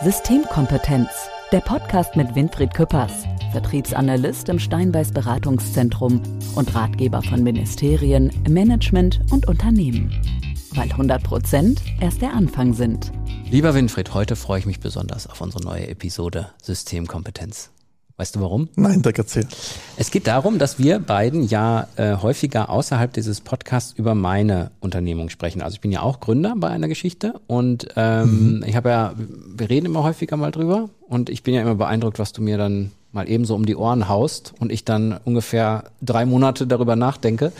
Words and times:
Systemkompetenz, 0.00 1.08
der 1.50 1.58
Podcast 1.58 2.14
mit 2.14 2.32
Winfried 2.36 2.72
Küppers, 2.72 3.24
Vertriebsanalyst 3.50 4.48
im 4.48 4.60
Steinbeiß 4.60 5.10
Beratungszentrum 5.10 6.22
und 6.54 6.72
Ratgeber 6.72 7.20
von 7.20 7.42
Ministerien, 7.42 8.30
Management 8.48 9.18
und 9.32 9.48
Unternehmen. 9.48 10.12
Weil 10.74 10.88
100 10.92 11.20
Prozent 11.24 11.82
erst 12.00 12.22
der 12.22 12.32
Anfang 12.32 12.74
sind. 12.74 13.10
Lieber 13.50 13.74
Winfried, 13.74 14.14
heute 14.14 14.36
freue 14.36 14.60
ich 14.60 14.66
mich 14.66 14.78
besonders 14.78 15.26
auf 15.26 15.40
unsere 15.40 15.64
neue 15.64 15.88
Episode 15.88 16.50
Systemkompetenz. 16.62 17.72
Weißt 18.18 18.34
du 18.34 18.40
warum? 18.40 18.68
Nein, 18.74 19.00
Dirk, 19.00 19.16
erzähl. 19.18 19.46
Es 19.96 20.10
geht 20.10 20.26
darum, 20.26 20.58
dass 20.58 20.80
wir 20.80 20.98
beiden 20.98 21.44
ja 21.44 21.86
äh, 21.94 22.16
häufiger 22.16 22.68
außerhalb 22.68 23.12
dieses 23.12 23.40
Podcasts 23.40 23.92
über 23.96 24.16
meine 24.16 24.72
Unternehmung 24.80 25.28
sprechen. 25.28 25.62
Also 25.62 25.76
ich 25.76 25.80
bin 25.80 25.92
ja 25.92 26.02
auch 26.02 26.18
Gründer 26.18 26.54
bei 26.56 26.66
einer 26.66 26.88
Geschichte 26.88 27.40
und 27.46 27.86
ähm, 27.94 28.56
mhm. 28.56 28.64
ich 28.66 28.74
habe 28.74 28.88
ja, 28.88 29.14
wir 29.16 29.70
reden 29.70 29.86
immer 29.86 30.02
häufiger 30.02 30.36
mal 30.36 30.50
drüber 30.50 30.90
und 31.06 31.30
ich 31.30 31.44
bin 31.44 31.54
ja 31.54 31.62
immer 31.62 31.76
beeindruckt, 31.76 32.18
was 32.18 32.32
du 32.32 32.42
mir 32.42 32.58
dann 32.58 32.90
mal 33.12 33.28
ebenso 33.28 33.54
um 33.54 33.64
die 33.64 33.74
Ohren 33.74 34.08
haust 34.08 34.52
und 34.60 34.70
ich 34.70 34.84
dann 34.84 35.18
ungefähr 35.24 35.84
drei 36.02 36.26
Monate 36.26 36.66
darüber 36.66 36.94
nachdenke 36.94 37.52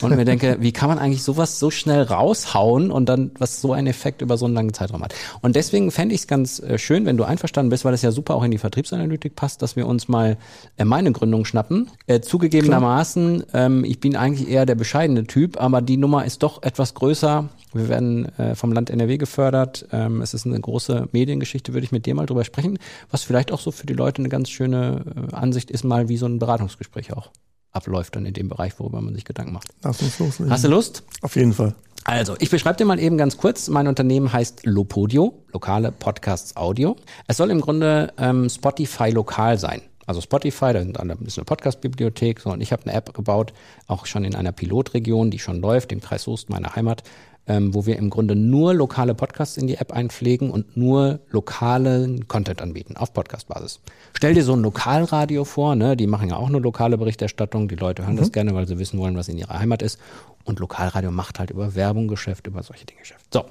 und 0.00 0.16
mir 0.16 0.24
denke, 0.24 0.56
wie 0.60 0.72
kann 0.72 0.88
man 0.88 0.98
eigentlich 0.98 1.22
sowas 1.22 1.60
so 1.60 1.70
schnell 1.70 2.02
raushauen 2.02 2.90
und 2.90 3.08
dann 3.08 3.30
was 3.38 3.60
so 3.60 3.72
einen 3.72 3.86
Effekt 3.86 4.20
über 4.20 4.36
so 4.36 4.46
einen 4.46 4.54
langen 4.54 4.74
Zeitraum 4.74 5.02
hat. 5.04 5.14
Und 5.42 5.54
deswegen 5.54 5.92
fände 5.92 6.14
ich 6.14 6.22
es 6.22 6.26
ganz 6.26 6.58
äh, 6.58 6.76
schön, 6.78 7.06
wenn 7.06 7.16
du 7.16 7.24
einverstanden 7.24 7.70
bist, 7.70 7.84
weil 7.84 7.92
das 7.92 8.02
ja 8.02 8.10
super 8.10 8.34
auch 8.34 8.42
in 8.42 8.50
die 8.50 8.58
Vertriebsanalytik 8.58 9.36
passt, 9.36 9.62
dass 9.62 9.76
wir 9.76 9.86
uns 9.86 10.08
mal 10.08 10.38
äh, 10.76 10.84
meine 10.84 11.12
Gründung 11.12 11.44
schnappen. 11.44 11.88
Äh, 12.08 12.20
zugegebenermaßen, 12.20 13.44
ähm, 13.54 13.84
ich 13.84 14.00
bin 14.00 14.16
eigentlich 14.16 14.48
eher 14.48 14.66
der 14.66 14.74
bescheidene 14.74 15.26
Typ, 15.26 15.60
aber 15.60 15.82
die 15.82 15.98
Nummer 15.98 16.24
ist 16.24 16.42
doch 16.42 16.62
etwas 16.64 16.94
größer 16.94 17.48
wir 17.76 17.88
werden 17.88 18.26
äh, 18.38 18.54
vom 18.54 18.72
Land 18.72 18.90
NRW 18.90 19.18
gefördert. 19.18 19.86
Ähm, 19.92 20.22
es 20.22 20.34
ist 20.34 20.46
eine 20.46 20.60
große 20.60 21.08
Mediengeschichte, 21.12 21.72
würde 21.72 21.84
ich 21.84 21.92
mit 21.92 22.06
dir 22.06 22.14
mal 22.14 22.26
drüber 22.26 22.44
sprechen. 22.44 22.78
Was 23.10 23.22
vielleicht 23.22 23.52
auch 23.52 23.60
so 23.60 23.70
für 23.70 23.86
die 23.86 23.94
Leute 23.94 24.20
eine 24.20 24.28
ganz 24.28 24.50
schöne 24.50 25.04
äh, 25.30 25.34
Ansicht 25.34 25.70
ist, 25.70 25.84
mal 25.84 26.08
wie 26.08 26.16
so 26.16 26.26
ein 26.26 26.38
Beratungsgespräch 26.38 27.12
auch 27.12 27.30
abläuft 27.72 28.16
dann 28.16 28.26
in 28.26 28.32
dem 28.32 28.48
Bereich, 28.48 28.78
worüber 28.80 29.00
man 29.00 29.14
sich 29.14 29.24
Gedanken 29.24 29.52
macht. 29.52 29.68
Lass 29.82 30.02
uns 30.02 30.18
loslegen. 30.18 30.50
Hast 30.50 30.64
du 30.64 30.68
Lust? 30.68 31.02
Auf 31.20 31.36
jeden 31.36 31.52
Fall. 31.52 31.74
Also, 32.04 32.36
ich 32.38 32.50
beschreibe 32.50 32.76
dir 32.76 32.84
mal 32.84 32.98
eben 33.00 33.18
ganz 33.18 33.36
kurz. 33.36 33.68
Mein 33.68 33.88
Unternehmen 33.88 34.32
heißt 34.32 34.64
Lopodio, 34.64 35.42
lokale 35.52 35.92
Podcasts 35.92 36.56
Audio. 36.56 36.96
Es 37.26 37.36
soll 37.36 37.50
im 37.50 37.60
Grunde 37.60 38.12
ähm, 38.16 38.48
Spotify 38.48 39.10
lokal 39.10 39.58
sein. 39.58 39.82
Also 40.06 40.20
Spotify, 40.20 40.72
da 40.72 40.78
ist 40.78 41.00
eine 41.00 41.44
Podcast-Bibliothek, 41.44 42.38
so, 42.38 42.50
und 42.50 42.60
ich 42.60 42.70
habe 42.70 42.82
eine 42.84 42.92
App 42.92 43.12
gebaut, 43.12 43.52
auch 43.88 44.06
schon 44.06 44.24
in 44.24 44.36
einer 44.36 44.52
Pilotregion, 44.52 45.32
die 45.32 45.40
schon 45.40 45.60
läuft, 45.60 45.90
im 45.90 46.00
Kreis 46.00 46.22
Soest, 46.22 46.48
meiner 46.48 46.76
Heimat, 46.76 47.02
ähm, 47.48 47.74
wo 47.74 47.86
wir 47.86 47.96
im 47.96 48.10
Grunde 48.10 48.34
nur 48.34 48.74
lokale 48.74 49.14
Podcasts 49.14 49.56
in 49.56 49.66
die 49.66 49.76
App 49.76 49.92
einpflegen 49.92 50.50
und 50.50 50.76
nur 50.76 51.20
lokalen 51.30 52.26
Content 52.28 52.60
anbieten 52.60 52.96
auf 52.96 53.12
Podcast-Basis. 53.12 53.80
Stell 54.14 54.34
dir 54.34 54.42
so 54.42 54.54
ein 54.54 54.62
Lokalradio 54.62 55.44
vor, 55.44 55.76
ne? 55.76 55.96
die 55.96 56.06
machen 56.06 56.28
ja 56.28 56.36
auch 56.36 56.48
nur 56.48 56.60
lokale 56.60 56.98
Berichterstattung, 56.98 57.68
die 57.68 57.76
Leute 57.76 58.04
hören 58.04 58.14
mhm. 58.14 58.20
das 58.20 58.32
gerne, 58.32 58.54
weil 58.54 58.66
sie 58.66 58.78
wissen 58.78 58.98
wollen, 58.98 59.16
was 59.16 59.28
in 59.28 59.38
ihrer 59.38 59.58
Heimat 59.58 59.82
ist. 59.82 59.98
Und 60.44 60.60
Lokalradio 60.60 61.10
macht 61.10 61.40
halt 61.40 61.50
über 61.50 61.74
Werbung 61.74 62.06
Geschäft, 62.06 62.46
über 62.46 62.62
solche 62.62 62.86
Dinge 62.86 63.00
Geschäft. 63.00 63.32
So, 63.32 63.44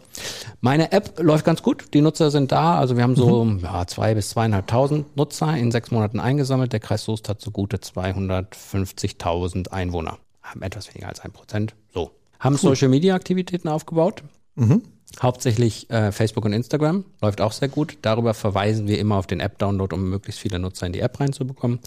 meine 0.61 0.93
App 0.93 1.19
läuft 1.19 1.43
ganz 1.43 1.61
gut. 1.61 1.93
Die 1.93 1.99
Nutzer 1.99 2.31
sind 2.31 2.53
da. 2.53 2.80
Also 2.80 2.95
wir 2.95 3.03
haben 3.03 3.15
so 3.15 3.43
mhm. 3.43 3.59
ja, 3.59 3.85
zwei 3.85 4.13
bis 4.13 4.30
zweieinhalbtausend 4.30 5.15
Nutzer 5.17 5.57
in 5.57 5.71
sechs 5.71 5.91
Monaten 5.91 6.21
eingesammelt. 6.21 6.71
Der 6.71 6.80
Kreis 6.80 7.03
Soest 7.03 7.27
hat 7.27 7.41
so 7.41 7.52
gute 7.52 7.77
250.000 7.77 9.71
Einwohner. 9.71 10.17
Haben 10.41 10.61
etwas 10.61 10.87
weniger 10.93 11.09
als 11.09 11.19
ein 11.19 11.31
Prozent. 11.31 11.75
So, 11.93 12.11
haben 12.39 12.55
cool. 12.55 12.59
Social 12.59 12.89
Media 12.89 13.16
Aktivitäten 13.16 13.67
aufgebaut. 13.67 14.23
Mhm. 14.55 14.81
Hauptsächlich 15.22 15.89
äh, 15.91 16.11
Facebook 16.11 16.44
und 16.45 16.53
Instagram 16.53 17.05
läuft 17.22 17.39
auch 17.39 17.52
sehr 17.52 17.69
gut. 17.69 17.97
Darüber 18.02 18.33
verweisen 18.33 18.88
wir 18.88 19.00
immer 19.00 19.16
auf 19.16 19.27
den 19.27 19.39
App-Download, 19.39 19.95
um 19.95 20.09
möglichst 20.09 20.42
viele 20.42 20.59
Nutzer 20.59 20.88
in 20.88 20.94
die 20.94 21.00
App 21.00 21.19
reinzubekommen. 21.19 21.80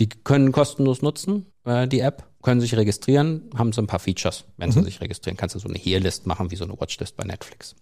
Die 0.00 0.08
können 0.08 0.52
kostenlos 0.52 1.00
nutzen, 1.00 1.46
äh, 1.68 1.86
die 1.86 2.00
App 2.00 2.24
können 2.42 2.60
sich 2.60 2.76
registrieren, 2.76 3.42
haben 3.56 3.72
so 3.72 3.82
ein 3.82 3.86
paar 3.86 3.98
Features, 3.98 4.44
wenn 4.56 4.70
sie 4.70 4.80
mhm. 4.80 4.84
sich 4.84 5.00
registrieren. 5.00 5.36
Kannst 5.36 5.54
du 5.56 5.58
so 5.58 5.68
eine 5.68 5.76
Hearlist 5.76 6.26
machen, 6.26 6.50
wie 6.50 6.56
so 6.56 6.64
eine 6.64 6.80
Watchlist 6.80 7.16
bei 7.16 7.24
Netflix. 7.24 7.74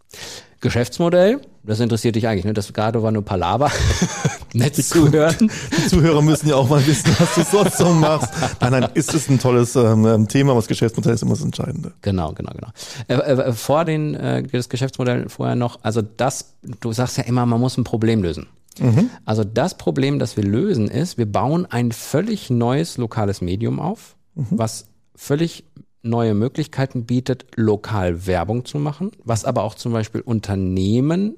Geschäftsmodell, 0.60 1.42
das 1.62 1.80
interessiert 1.80 2.16
dich 2.16 2.26
eigentlich, 2.26 2.46
ne? 2.46 2.54
Das 2.54 2.72
gerade 2.72 3.02
war 3.02 3.12
nur 3.12 3.24
Palaver. 3.24 3.70
Nett 4.54 4.74
zu 4.74 5.12
hören. 5.12 5.50
Die 5.76 5.88
Zuhörer 5.88 6.22
müssen 6.22 6.48
ja 6.48 6.56
auch 6.56 6.68
mal 6.68 6.84
wissen, 6.86 7.14
was 7.18 7.34
du 7.34 7.42
sonst 7.42 7.76
so 7.76 7.90
machst. 7.90 8.32
Nein, 8.60 8.72
nein, 8.72 8.88
ist 8.94 9.12
es 9.12 9.28
ein 9.28 9.38
tolles 9.38 9.76
ähm, 9.76 10.06
ähm, 10.06 10.28
Thema, 10.28 10.56
was 10.56 10.66
Geschäftsmodell 10.66 11.12
ist 11.12 11.22
immer 11.22 11.34
das 11.34 11.42
Entscheidende. 11.42 11.92
Genau, 12.00 12.32
genau, 12.32 12.52
genau. 12.52 12.68
Äh, 13.08 13.32
äh, 13.32 13.52
vor 13.52 13.84
den, 13.84 14.14
äh, 14.14 14.42
das 14.44 14.70
Geschäftsmodell 14.70 15.28
vorher 15.28 15.56
noch, 15.56 15.80
also 15.82 16.00
das, 16.00 16.54
du 16.80 16.92
sagst 16.92 17.18
ja 17.18 17.24
immer, 17.24 17.44
man 17.44 17.60
muss 17.60 17.76
ein 17.76 17.84
Problem 17.84 18.22
lösen. 18.22 18.46
Mhm. 18.78 19.10
Also 19.24 19.44
das 19.44 19.76
Problem, 19.76 20.18
das 20.18 20.36
wir 20.36 20.44
lösen, 20.44 20.88
ist, 20.88 21.18
wir 21.18 21.30
bauen 21.30 21.66
ein 21.66 21.92
völlig 21.92 22.50
neues 22.50 22.98
lokales 22.98 23.40
Medium 23.40 23.80
auf 23.80 24.16
mhm. 24.36 24.46
was 24.50 24.86
völlig 25.14 25.64
neue 26.02 26.34
Möglichkeiten 26.34 27.04
bietet, 27.04 27.46
lokal 27.56 28.26
Werbung 28.26 28.64
zu 28.64 28.78
machen, 28.78 29.10
was 29.24 29.44
aber 29.44 29.64
auch 29.64 29.74
zum 29.74 29.92
Beispiel 29.92 30.20
Unternehmen, 30.20 31.36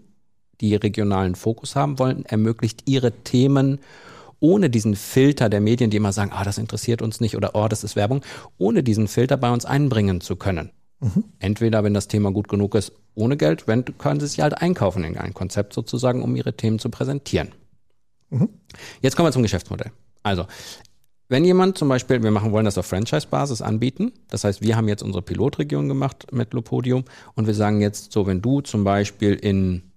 die 0.61 0.75
regionalen 0.75 1.37
Fokus 1.37 1.75
haben 1.75 1.99
wollen, 1.99 2.25
ermöglicht, 2.27 2.83
ihre 2.87 3.13
Themen 3.13 3.79
ohne 4.41 4.71
diesen 4.71 4.95
Filter 4.95 5.49
der 5.49 5.61
Medien, 5.61 5.91
die 5.91 5.97
immer 5.97 6.13
sagen, 6.13 6.31
ah, 6.33 6.45
das 6.45 6.59
interessiert 6.59 7.03
uns 7.03 7.21
nicht 7.21 7.37
oder 7.37 7.55
oh, 7.55 7.67
das 7.67 7.83
ist 7.83 7.97
Werbung, 7.97 8.23
ohne 8.57 8.83
diesen 8.83 9.09
Filter 9.09 9.37
bei 9.37 9.51
uns 9.51 9.65
einbringen 9.65 10.21
zu 10.21 10.37
können. 10.37 10.71
Mhm. 11.01 11.25
Entweder, 11.39 11.85
wenn 11.85 11.95
das 11.95 12.09
Thema 12.09 12.33
gut 12.33 12.49
genug 12.49 12.75
ist, 12.75 12.93
ohne 13.15 13.37
Geld, 13.37 13.67
wenn, 13.67 13.85
können 13.99 14.21
sie 14.21 14.27
sich 14.27 14.41
halt 14.41 14.61
einkaufen 14.61 15.05
in 15.05 15.17
ein 15.17 15.35
Konzept 15.35 15.73
sozusagen, 15.73 16.23
um 16.23 16.35
ihre 16.37 16.57
Themen 16.57 16.79
zu 16.79 16.91
präsentieren. 16.91 17.53
Mhm. 18.31 18.49
Jetzt 19.01 19.17
kommen 19.17 19.29
wir 19.29 19.33
zum 19.33 19.43
Geschäftsmodell. 19.43 19.93
Also, 20.23 20.47
wenn 21.29 21.45
jemand 21.45 21.77
zum 21.77 21.89
Beispiel, 21.89 22.23
wir 22.23 22.31
machen 22.31 22.53
wollen 22.53 22.65
das 22.65 22.79
auf 22.79 22.87
Franchise-Basis 22.87 23.61
anbieten, 23.61 24.13
das 24.29 24.45
heißt, 24.45 24.63
wir 24.63 24.77
haben 24.77 24.89
jetzt 24.89 25.03
unsere 25.03 25.23
Pilotregion 25.23 25.87
gemacht 25.89 26.33
mit 26.33 26.55
Lopodium 26.55 27.05
und 27.35 27.47
wir 27.47 27.55
sagen 27.55 27.81
jetzt 27.81 28.13
so, 28.13 28.27
wenn 28.27 28.41
du 28.41 28.63
zum 28.63 28.83
Beispiel 28.83 29.35
in, 29.35 29.93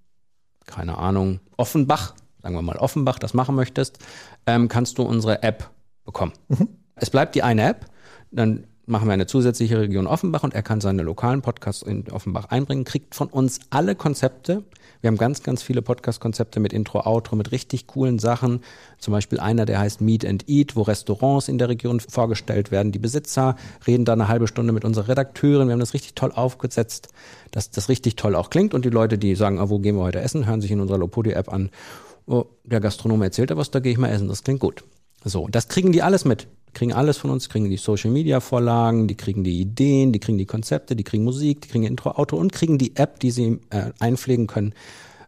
keine 0.66 0.98
Ahnung, 0.98 1.40
Offenbach, 1.58 2.16
sagen 2.42 2.56
wir 2.56 2.62
mal 2.62 2.78
Offenbach, 2.78 3.18
das 3.18 3.34
machen 3.34 3.56
möchtest, 3.56 4.00
ähm, 4.46 4.68
kannst 4.68 4.98
du 4.98 5.04
unsere 5.04 5.42
App 5.42 5.70
bekommen. 6.04 6.34
Mhm. 6.50 6.68
Es 6.96 7.10
bleibt 7.10 7.36
die 7.36 7.44
eine 7.44 7.64
App, 7.70 7.86
dann 8.32 8.68
machen 8.86 9.08
wir 9.08 9.14
eine 9.14 9.28
zusätzliche 9.28 9.80
Region 9.80 10.08
Offenbach 10.08 10.44
und 10.44 10.54
er 10.54 10.64
kann 10.64 10.82
seine 10.82 11.04
lokalen 11.04 11.42
Podcasts 11.42 11.82
in 11.84 12.10
Offenbach 12.12 12.46
einbringen, 12.46 12.84
kriegt 12.84 13.16
von 13.16 13.28
uns 13.28 13.60
alle 13.70 13.96
Konzepte. 13.96 14.64
Wir 15.02 15.08
haben 15.08 15.18
ganz, 15.18 15.42
ganz 15.42 15.64
viele 15.64 15.82
Podcast-Konzepte 15.82 16.60
mit 16.60 16.74
Intro, 16.74 17.02
Outro, 17.06 17.36
mit 17.36 17.52
richtig 17.52 17.88
coolen 17.88 18.20
Sachen. 18.20 18.62
Zum 19.00 19.14
Beispiel 19.14 19.40
einer, 19.40 19.66
der 19.66 19.80
heißt 19.80 20.02
Meet 20.02 20.26
and 20.26 20.48
Eat, 20.48 20.76
wo 20.76 20.84
Restaurants 20.84 21.48
in 21.48 21.58
der 21.58 21.70
Region 21.70 22.00
vorgestellt 22.00 22.70
werden. 22.70 22.92
Die 22.92 23.00
Besitzer 23.00 23.56
reden 23.88 24.06
da 24.06 24.14
eine 24.14 24.28
halbe 24.28 24.48
Stunde 24.48 24.74
mit 24.74 24.86
unserer 24.86 25.08
Redakteurin. 25.08 25.68
Wir 25.68 25.74
haben 25.74 25.80
das 25.80 25.96
richtig 25.96 26.14
toll 26.14 26.32
aufgesetzt, 26.32 27.10
dass 27.50 27.72
das 27.72 27.90
richtig 27.90 28.16
toll 28.16 28.36
auch 28.36 28.52
klingt. 28.52 28.76
Und 28.76 28.86
die 28.86 28.90
Leute, 28.90 29.18
die 29.18 29.36
sagen, 29.36 29.60
oh, 29.60 29.70
wo 29.70 29.80
gehen 29.80 29.96
wir 29.96 30.04
heute 30.04 30.22
essen, 30.22 30.46
hören 30.46 30.62
sich 30.62 30.72
in 30.72 30.80
unserer 30.80 31.00
Lopodio-App 31.00 31.52
an. 31.52 31.72
Oh, 32.28 32.46
der 32.64 32.80
Gastronom 32.80 33.22
erzählt 33.24 33.50
da 33.50 33.58
was, 33.58 33.72
da 33.72 33.80
gehe 33.80 33.92
ich 33.92 33.98
mal 33.98 34.10
essen. 34.10 34.28
Das 34.28 34.44
klingt 34.44 34.60
gut. 34.60 34.84
So, 35.24 35.48
das 35.48 35.68
kriegen 35.68 35.92
die 35.92 36.04
alles 36.04 36.26
mit 36.26 36.48
kriegen 36.74 36.94
alles 36.94 37.18
von 37.18 37.32
uns, 37.32 37.50
kriegen 37.50 37.70
die 37.70 37.78
Social 37.78 38.12
Media 38.12 38.40
Vorlagen, 38.40 39.08
die 39.08 39.16
kriegen 39.16 39.44
die 39.44 39.60
Ideen, 39.60 40.12
die 40.12 40.20
kriegen 40.20 40.38
die 40.38 40.46
Konzepte, 40.46 40.96
die 40.96 41.04
kriegen 41.04 41.24
Musik, 41.24 41.62
die 41.62 41.68
kriegen 41.70 41.84
Intro, 41.84 42.12
Auto 42.12 42.38
und 42.38 42.52
kriegen 42.52 42.78
die 42.78 42.96
App, 42.96 43.20
die 43.20 43.32
sie 43.32 43.60
äh, 43.70 43.92
einpflegen 44.00 44.48
können 44.48 44.74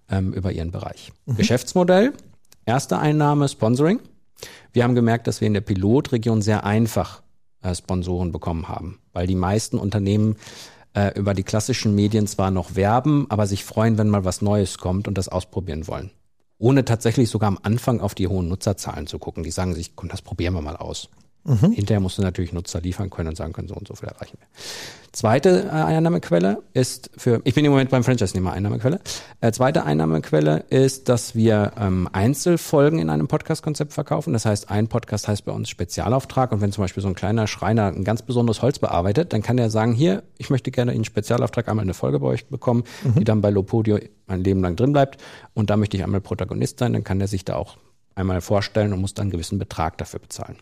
ähm, 0.09 0.33
über 0.33 0.51
ihren 0.51 0.71
Bereich. 0.71 1.11
Mhm. 1.25 1.37
Geschäftsmodell, 1.37 2.13
erste 2.65 2.97
Einnahme, 2.97 3.49
Sponsoring. 3.49 3.99
Wir 4.71 4.83
haben 4.83 4.95
gemerkt, 4.95 5.27
dass 5.27 5.41
wir 5.41 5.47
in 5.47 5.53
der 5.53 5.61
Pilotregion 5.61 6.41
sehr 6.41 6.63
einfach 6.63 7.21
äh, 7.61 7.75
Sponsoren 7.75 8.31
bekommen 8.31 8.67
haben, 8.67 8.99
weil 9.11 9.27
die 9.27 9.35
meisten 9.35 9.77
Unternehmen 9.77 10.37
äh, 10.93 11.17
über 11.17 11.33
die 11.33 11.43
klassischen 11.43 11.95
Medien 11.95 12.27
zwar 12.27 12.51
noch 12.51 12.75
werben, 12.75 13.25
aber 13.29 13.47
sich 13.47 13.63
freuen, 13.63 13.97
wenn 13.97 14.09
mal 14.09 14.25
was 14.25 14.41
Neues 14.41 14.77
kommt 14.77 15.07
und 15.07 15.17
das 15.17 15.29
ausprobieren 15.29 15.87
wollen 15.87 16.11
ohne 16.63 16.85
tatsächlich 16.85 17.29
sogar 17.29 17.49
am 17.49 17.59
Anfang 17.61 17.99
auf 17.99 18.15
die 18.15 18.29
hohen 18.29 18.47
Nutzerzahlen 18.47 19.05
zu 19.05 19.19
gucken. 19.19 19.43
Die 19.43 19.51
sagen 19.51 19.73
sich, 19.73 19.97
komm, 19.97 20.07
das 20.07 20.21
probieren 20.21 20.53
wir 20.53 20.61
mal 20.61 20.77
aus. 20.77 21.09
Mhm. 21.45 21.71
Hinterher 21.71 21.99
musst 21.99 22.17
du 22.17 22.21
natürlich 22.21 22.53
Nutzer 22.53 22.79
liefern 22.79 23.09
können 23.09 23.29
und 23.29 23.35
sagen 23.35 23.51
können, 23.51 23.67
so 23.67 23.75
und 23.75 23.87
so 23.87 23.95
viel 23.95 24.07
erreichen 24.07 24.37
wir. 24.39 24.47
Zweite 25.11 25.65
äh, 25.65 25.69
Einnahmequelle 25.69 26.63
ist 26.73 27.11
für, 27.17 27.41
ich 27.43 27.53
bin 27.53 27.65
im 27.65 27.71
Moment 27.71 27.91
beim 27.91 28.03
Franchise-Nehmer 28.03 28.53
Einnahmequelle. 28.53 28.99
Äh, 29.41 29.51
zweite 29.51 29.83
Einnahmequelle 29.83 30.65
ist, 30.69 31.09
dass 31.09 31.35
wir 31.35 31.73
ähm, 31.77 32.09
Einzelfolgen 32.11 32.97
in 32.97 33.09
einem 33.09 33.27
Podcast-Konzept 33.27 33.93
verkaufen. 33.93 34.33
Das 34.33 34.45
heißt, 34.45 34.71
ein 34.71 34.87
Podcast 34.87 35.27
heißt 35.27 35.45
bei 35.45 35.51
uns 35.51 35.69
Spezialauftrag 35.69 36.51
und 36.51 36.61
wenn 36.61 36.71
zum 36.71 36.83
Beispiel 36.83 37.03
so 37.03 37.09
ein 37.09 37.15
kleiner 37.15 37.45
Schreiner 37.45 37.87
ein 37.87 38.03
ganz 38.05 38.21
besonderes 38.21 38.61
Holz 38.61 38.79
bearbeitet, 38.79 39.33
dann 39.33 39.43
kann 39.43 39.57
er 39.57 39.69
sagen, 39.69 39.93
hier, 39.93 40.23
ich 40.37 40.49
möchte 40.49 40.71
gerne 40.71 40.93
in 40.93 41.03
Spezialauftrag 41.03 41.67
einmal 41.67 41.83
eine 41.83 41.93
Folge 41.93 42.19
bei 42.19 42.27
euch 42.27 42.47
bekommen, 42.47 42.83
mhm. 43.03 43.15
die 43.19 43.23
dann 43.23 43.41
bei 43.41 43.49
Lopodio 43.49 43.99
ein 44.27 44.43
Leben 44.43 44.61
lang 44.61 44.77
drin 44.77 44.93
bleibt 44.93 45.21
und 45.53 45.69
da 45.69 45.77
möchte 45.77 45.97
ich 45.97 46.03
einmal 46.03 46.21
Protagonist 46.21 46.79
sein, 46.79 46.93
dann 46.93 47.03
kann 47.03 47.21
er 47.21 47.27
sich 47.27 47.45
da 47.45 47.55
auch 47.55 47.77
einmal 48.15 48.41
vorstellen 48.41 48.93
und 48.93 49.01
muss 49.01 49.13
dann 49.13 49.25
einen 49.25 49.31
gewissen 49.31 49.59
Betrag 49.59 49.97
dafür 49.99 50.21
bezahlen. 50.21 50.57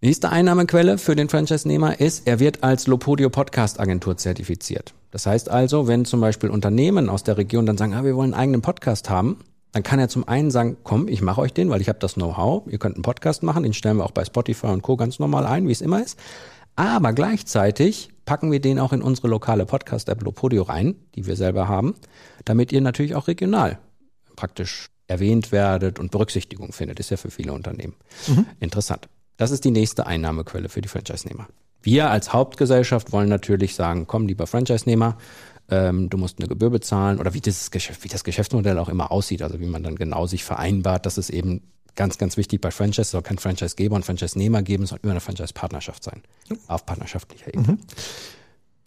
Nächste 0.00 0.30
Einnahmequelle 0.30 0.96
für 0.96 1.14
den 1.14 1.28
Franchise-Nehmer 1.28 2.00
ist, 2.00 2.26
er 2.26 2.40
wird 2.40 2.62
als 2.62 2.86
Lopodio 2.86 3.28
Podcast 3.28 3.78
Agentur 3.78 4.16
zertifiziert. 4.16 4.94
Das 5.10 5.26
heißt 5.26 5.50
also, 5.50 5.88
wenn 5.88 6.04
zum 6.04 6.20
Beispiel 6.20 6.48
Unternehmen 6.48 7.08
aus 7.08 7.22
der 7.22 7.36
Region 7.36 7.66
dann 7.66 7.76
sagen, 7.76 7.94
ah, 7.94 8.04
wir 8.04 8.16
wollen 8.16 8.32
einen 8.32 8.42
eigenen 8.42 8.62
Podcast 8.62 9.10
haben, 9.10 9.38
dann 9.72 9.82
kann 9.82 9.98
er 9.98 10.08
zum 10.08 10.26
einen 10.26 10.50
sagen, 10.50 10.78
komm, 10.84 11.06
ich 11.06 11.20
mache 11.20 11.40
euch 11.40 11.52
den, 11.52 11.68
weil 11.70 11.80
ich 11.80 11.88
habe 11.88 11.98
das 11.98 12.14
Know-how, 12.14 12.66
ihr 12.66 12.78
könnt 12.78 12.96
einen 12.96 13.02
Podcast 13.02 13.42
machen, 13.42 13.62
den 13.62 13.74
stellen 13.74 13.98
wir 13.98 14.04
auch 14.04 14.10
bei 14.10 14.24
Spotify 14.24 14.68
und 14.68 14.82
Co. 14.82 14.96
ganz 14.96 15.18
normal 15.18 15.46
ein, 15.46 15.68
wie 15.68 15.72
es 15.72 15.80
immer 15.80 16.02
ist. 16.02 16.18
Aber 16.76 17.12
gleichzeitig 17.12 18.08
packen 18.24 18.50
wir 18.50 18.60
den 18.60 18.78
auch 18.78 18.92
in 18.92 19.02
unsere 19.02 19.28
lokale 19.28 19.66
Podcast-App 19.66 20.22
Lopodio 20.22 20.62
rein, 20.62 20.94
die 21.14 21.26
wir 21.26 21.36
selber 21.36 21.68
haben, 21.68 21.94
damit 22.44 22.72
ihr 22.72 22.80
natürlich 22.80 23.14
auch 23.14 23.28
regional 23.28 23.78
praktisch 24.40 24.88
erwähnt 25.10 25.52
werdet 25.52 25.98
und 25.98 26.10
Berücksichtigung 26.10 26.72
findet. 26.72 27.00
Ist 27.00 27.10
ja 27.10 27.16
für 27.16 27.30
viele 27.30 27.52
Unternehmen 27.52 27.94
mhm. 28.28 28.46
interessant. 28.60 29.08
Das 29.36 29.50
ist 29.50 29.64
die 29.64 29.70
nächste 29.70 30.06
Einnahmequelle 30.06 30.68
für 30.68 30.80
die 30.80 30.88
Franchise-Nehmer. 30.88 31.48
Wir 31.82 32.10
als 32.10 32.32
Hauptgesellschaft 32.32 33.10
wollen 33.12 33.28
natürlich 33.28 33.74
sagen, 33.74 34.06
komm, 34.06 34.26
lieber 34.26 34.46
Franchise-Nehmer, 34.46 35.16
ähm, 35.70 36.10
du 36.10 36.18
musst 36.18 36.38
eine 36.38 36.48
Gebühr 36.48 36.70
bezahlen 36.70 37.18
oder 37.18 37.34
wie, 37.34 37.40
dieses 37.40 37.70
Geschäft, 37.70 38.04
wie 38.04 38.08
das 38.08 38.22
Geschäftsmodell 38.22 38.78
auch 38.78 38.88
immer 38.88 39.10
aussieht, 39.10 39.42
also 39.42 39.60
wie 39.60 39.66
man 39.66 39.82
dann 39.82 39.96
genau 39.96 40.26
sich 40.26 40.44
vereinbart, 40.44 41.06
das 41.06 41.16
ist 41.16 41.30
eben 41.30 41.62
ganz, 41.96 42.18
ganz 42.18 42.36
wichtig 42.36 42.60
bei 42.60 42.70
Franchise, 42.70 43.02
es 43.02 43.10
soll 43.10 43.22
kein 43.22 43.38
Franchise-Geber 43.38 43.96
und 43.96 44.04
Franchise-Nehmer 44.04 44.62
geben, 44.62 44.84
es 44.84 44.90
soll 44.90 45.00
immer 45.02 45.12
eine 45.12 45.20
Franchise-Partnerschaft 45.20 46.04
sein, 46.04 46.22
auf 46.68 46.84
partnerschaftlicher 46.86 47.48
Ebene. 47.48 47.72
Mhm. 47.72 47.78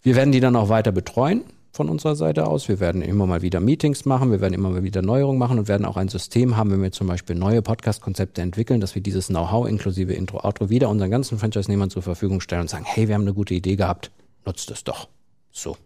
Wir 0.02 0.14
werden 0.16 0.32
die 0.32 0.40
dann 0.40 0.56
auch 0.56 0.68
weiter 0.68 0.92
betreuen 0.92 1.42
von 1.74 1.88
unserer 1.88 2.14
Seite 2.14 2.46
aus. 2.46 2.68
Wir 2.68 2.78
werden 2.78 3.02
immer 3.02 3.26
mal 3.26 3.42
wieder 3.42 3.58
Meetings 3.58 4.04
machen, 4.04 4.30
wir 4.30 4.40
werden 4.40 4.54
immer 4.54 4.70
mal 4.70 4.84
wieder 4.84 5.02
Neuerungen 5.02 5.38
machen 5.38 5.58
und 5.58 5.66
werden 5.66 5.84
auch 5.84 5.96
ein 5.96 6.08
System 6.08 6.56
haben, 6.56 6.70
wenn 6.70 6.82
wir 6.82 6.92
zum 6.92 7.08
Beispiel 7.08 7.34
neue 7.34 7.62
Podcast-Konzepte 7.62 8.42
entwickeln, 8.42 8.80
dass 8.80 8.94
wir 8.94 9.02
dieses 9.02 9.26
Know-how 9.26 9.68
inklusive 9.68 10.12
Intro, 10.12 10.44
Outro 10.44 10.70
wieder 10.70 10.88
unseren 10.88 11.10
ganzen 11.10 11.38
Franchise-Nehmern 11.38 11.90
zur 11.90 12.02
Verfügung 12.02 12.40
stellen 12.40 12.62
und 12.62 12.70
sagen, 12.70 12.84
hey, 12.86 13.08
wir 13.08 13.16
haben 13.16 13.22
eine 13.22 13.34
gute 13.34 13.54
Idee 13.54 13.74
gehabt, 13.74 14.12
nutzt 14.46 14.70
es 14.70 14.84
doch. 14.84 15.08
So. 15.50 15.76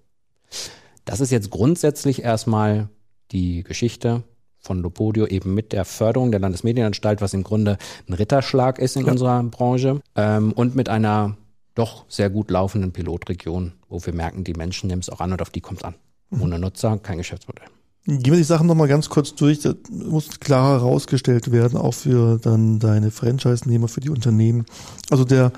Das 1.06 1.20
ist 1.20 1.30
jetzt 1.30 1.50
grundsätzlich 1.50 2.22
erstmal 2.22 2.88
die 3.32 3.62
Geschichte 3.62 4.24
von 4.58 4.82
Lopodio 4.82 5.26
eben 5.26 5.54
mit 5.54 5.72
der 5.72 5.86
Förderung 5.86 6.30
der 6.30 6.40
Landesmedienanstalt, 6.40 7.22
was 7.22 7.32
im 7.32 7.44
Grunde 7.44 7.78
ein 8.06 8.12
Ritterschlag 8.12 8.78
ist 8.78 8.96
in 8.96 9.06
ja. 9.06 9.12
unserer 9.12 9.42
Branche 9.44 10.02
ähm, 10.16 10.52
und 10.52 10.74
mit 10.74 10.90
einer 10.90 11.38
doch 11.74 12.04
sehr 12.08 12.28
gut 12.28 12.50
laufenden 12.50 12.92
Pilotregion, 12.92 13.72
wo 13.88 14.04
wir 14.04 14.14
merken, 14.14 14.44
die 14.44 14.54
Menschen 14.54 14.88
nehmen 14.88 15.00
es 15.00 15.10
auch 15.10 15.20
an 15.20 15.32
und 15.32 15.42
auf 15.42 15.50
die 15.50 15.60
kommt 15.60 15.80
es 15.80 15.84
an. 15.84 15.94
Mhm. 16.30 16.42
Ohne 16.42 16.58
Nutzer 16.58 16.98
kein 16.98 17.18
Geschäftsmodell. 17.18 17.66
Gehen 18.06 18.32
wir 18.32 18.36
die 18.36 18.44
Sachen 18.44 18.66
nochmal 18.66 18.88
ganz 18.88 19.10
kurz 19.10 19.34
durch. 19.34 19.60
Das 19.60 19.76
muss 19.90 20.40
klar 20.40 20.80
herausgestellt 20.80 21.52
werden, 21.52 21.78
auch 21.78 21.92
für 21.92 22.38
dann 22.38 22.78
deine 22.78 23.10
Franchise-Nehmer, 23.10 23.88
für 23.88 24.00
die 24.00 24.08
Unternehmen. 24.08 24.64
Also 25.10 25.24
der, 25.24 25.52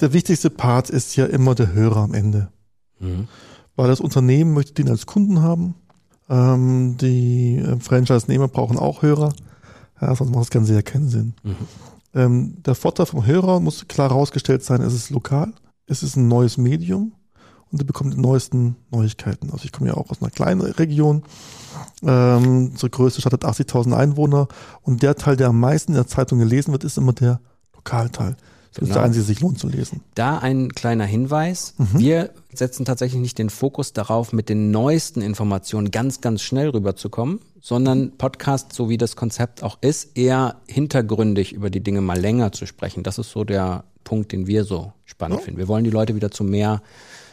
der 0.00 0.14
wichtigste 0.14 0.48
Part 0.48 0.88
ist 0.88 1.14
ja 1.16 1.26
immer 1.26 1.54
der 1.54 1.74
Hörer 1.74 1.98
am 1.98 2.14
Ende. 2.14 2.48
Mhm. 3.00 3.28
Weil 3.76 3.88
das 3.88 4.00
Unternehmen 4.00 4.54
möchte 4.54 4.72
den 4.74 4.88
als 4.88 5.04
Kunden 5.04 5.42
haben. 5.42 5.74
Ähm, 6.30 6.96
die 6.98 7.56
äh, 7.56 7.78
Franchise-Nehmer 7.78 8.48
brauchen 8.48 8.78
auch 8.78 9.02
Hörer. 9.02 9.34
Ja, 10.00 10.14
sonst 10.14 10.30
macht 10.30 10.42
das 10.42 10.50
Ganze 10.50 10.74
ja 10.74 10.82
keinen 10.82 11.10
Sinn. 11.10 11.34
Mhm. 11.42 11.56
Ähm, 12.14 12.62
der 12.64 12.74
Vorteil 12.74 13.06
vom 13.06 13.26
Hörer 13.26 13.60
muss 13.60 13.86
klar 13.88 14.08
herausgestellt 14.08 14.64
sein, 14.64 14.80
es 14.80 14.94
ist 14.94 15.10
lokal, 15.10 15.52
es 15.86 16.02
ist 16.02 16.16
ein 16.16 16.28
neues 16.28 16.56
Medium 16.56 17.12
und 17.72 17.80
er 17.80 17.84
bekommt 17.84 18.14
die 18.14 18.20
neuesten 18.20 18.76
Neuigkeiten. 18.90 19.50
Also 19.50 19.64
ich 19.64 19.72
komme 19.72 19.90
ja 19.90 19.96
auch 19.96 20.10
aus 20.10 20.20
einer 20.20 20.30
kleinen 20.30 20.60
Region. 20.60 21.22
Ähm, 22.02 22.70
unsere 22.72 22.90
größte 22.90 23.20
Stadt 23.20 23.32
hat 23.32 23.44
80.000 23.44 23.96
Einwohner 23.96 24.48
und 24.82 25.02
der 25.02 25.16
Teil, 25.16 25.36
der 25.36 25.48
am 25.48 25.60
meisten 25.60 25.92
in 25.92 25.96
der 25.96 26.06
Zeitung 26.06 26.38
gelesen 26.38 26.72
wird, 26.72 26.84
ist 26.84 26.98
immer 26.98 27.12
der 27.12 27.40
Lokalteil. 27.74 28.36
Das 28.72 28.78
genau. 28.78 28.88
ist 28.88 28.94
der 28.94 29.02
einzige, 29.02 29.24
sich 29.24 29.40
lohnt 29.40 29.58
zu 29.58 29.68
lesen. 29.68 30.00
Da 30.14 30.38
ein 30.38 30.72
kleiner 30.72 31.04
Hinweis. 31.04 31.74
Mhm. 31.78 31.98
Wir 31.98 32.30
setzen 32.52 32.84
tatsächlich 32.84 33.20
nicht 33.20 33.38
den 33.38 33.50
Fokus 33.50 33.92
darauf, 33.92 34.32
mit 34.32 34.48
den 34.48 34.70
neuesten 34.70 35.22
Informationen 35.22 35.90
ganz, 35.90 36.20
ganz 36.20 36.42
schnell 36.42 36.68
rüberzukommen, 36.68 37.40
sondern 37.60 38.16
Podcast, 38.16 38.72
so 38.72 38.88
wie 38.88 38.96
das 38.96 39.16
Konzept 39.16 39.64
auch 39.64 39.78
ist, 39.80 40.16
eher 40.16 40.56
hintergründig 40.68 41.52
über 41.52 41.68
die 41.68 41.82
Dinge 41.82 42.00
mal 42.00 42.18
länger 42.18 42.52
zu 42.52 42.66
sprechen. 42.66 43.02
Das 43.02 43.18
ist 43.18 43.30
so 43.30 43.42
der 43.42 43.84
Punkt, 44.04 44.30
den 44.30 44.46
wir 44.46 44.64
so 44.64 44.92
spannend 45.04 45.40
ja. 45.40 45.44
finden. 45.44 45.58
Wir 45.58 45.68
wollen 45.68 45.84
die 45.84 45.90
Leute 45.90 46.14
wieder 46.14 46.30
zu 46.30 46.44
mehr 46.44 46.80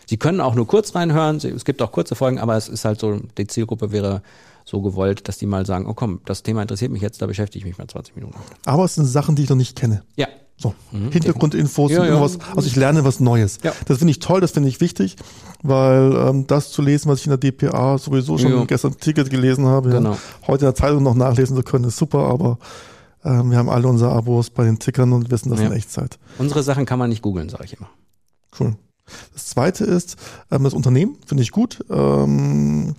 Sie 0.08 0.18
können 0.18 0.40
auch 0.42 0.56
nur 0.56 0.66
kurz 0.66 0.96
reinhören, 0.96 1.38
es 1.38 1.66
gibt 1.66 1.82
auch 1.82 1.92
kurze 1.92 2.16
Folgen, 2.16 2.40
aber 2.40 2.56
es 2.56 2.70
ist 2.70 2.86
halt 2.86 3.00
so, 3.00 3.20
die 3.38 3.46
Zielgruppe 3.46 3.92
wäre 3.92 4.22
so 4.64 4.82
gewollt, 4.82 5.28
dass 5.28 5.38
die 5.38 5.46
mal 5.46 5.66
sagen, 5.66 5.86
oh 5.88 5.94
komm, 5.94 6.22
das 6.26 6.44
Thema 6.44 6.62
interessiert 6.62 6.92
mich 6.92 7.02
jetzt, 7.02 7.22
da 7.22 7.28
beschäftige 7.28 7.60
ich 7.60 7.66
mich 7.66 7.78
mal 7.78 7.88
20 7.88 8.16
Minuten. 8.16 8.38
Aber 8.66 8.86
es 8.86 8.96
sind 8.96 9.06
Sachen, 9.06 9.36
die 9.36 9.44
ich 9.44 9.50
noch 9.50 9.58
nicht 9.58 9.78
kenne. 9.78 10.04
Ja, 10.16 10.28
so, 10.60 10.74
mhm. 10.92 11.12
Hintergrundinfos, 11.12 11.92
ja, 11.92 12.04
ja. 12.06 12.20
Was, 12.20 12.40
also 12.56 12.68
ich 12.68 12.76
lerne 12.76 13.04
was 13.04 13.20
Neues. 13.20 13.60
Ja. 13.64 13.74
Das 13.86 14.00
finde 14.00 14.12
ich 14.12 14.20
toll, 14.20 14.42
das 14.42 14.52
finde 14.52 14.70
ich 14.70 14.82
wichtig, 14.82 15.16
weil 15.62 16.16
ähm, 16.16 16.48
das 16.48 16.72
zu 16.72 16.82
lesen, 16.82 17.10
was 17.10 17.20
ich 17.20 17.28
in 17.28 17.30
der 17.30 17.38
DPA 17.38 18.00
sowieso 18.00 18.40
schon 18.40 18.52
ja. 18.52 18.66
gestern 18.66 18.98
Ticket 18.98 19.30
gelesen 19.30 19.68
habe, 19.68 19.92
genau. 19.92 20.14
ja, 20.14 20.18
heute 20.48 20.66
in 20.66 20.70
der 20.70 20.76
Zeitung 20.76 21.04
noch 21.04 21.14
nachlesen 21.14 21.56
zu 21.56 21.62
können, 21.62 21.86
ist 21.86 21.98
super, 21.98 22.28
aber 22.28 22.58
ähm, 23.24 23.52
wir 23.52 23.58
haben 23.58 23.70
alle 23.70 23.88
unsere 23.88 24.12
Abos 24.12 24.50
bei 24.50 24.64
den 24.64 24.80
Tickern 24.80 25.14
und 25.14 25.30
wissen 25.30 25.52
das 25.52 25.60
in 25.60 25.72
Echtzeit. 25.72 26.18
Unsere 26.40 26.64
Sachen 26.64 26.88
kann 26.88 26.98
man 26.98 27.10
nicht 27.10 27.22
googeln, 27.22 27.50
sage 27.50 27.66
ich 27.66 27.78
immer. 27.78 27.90
Cool. 28.60 28.76
Das 29.34 29.48
zweite 29.48 29.84
ist 29.86 30.18
ähm, 30.52 30.64
das 30.64 30.74
Unternehmen, 30.74 31.18
finde 31.26 31.44
ich 31.44 31.52
gut. 31.52 31.84
Ähm, 31.90 32.96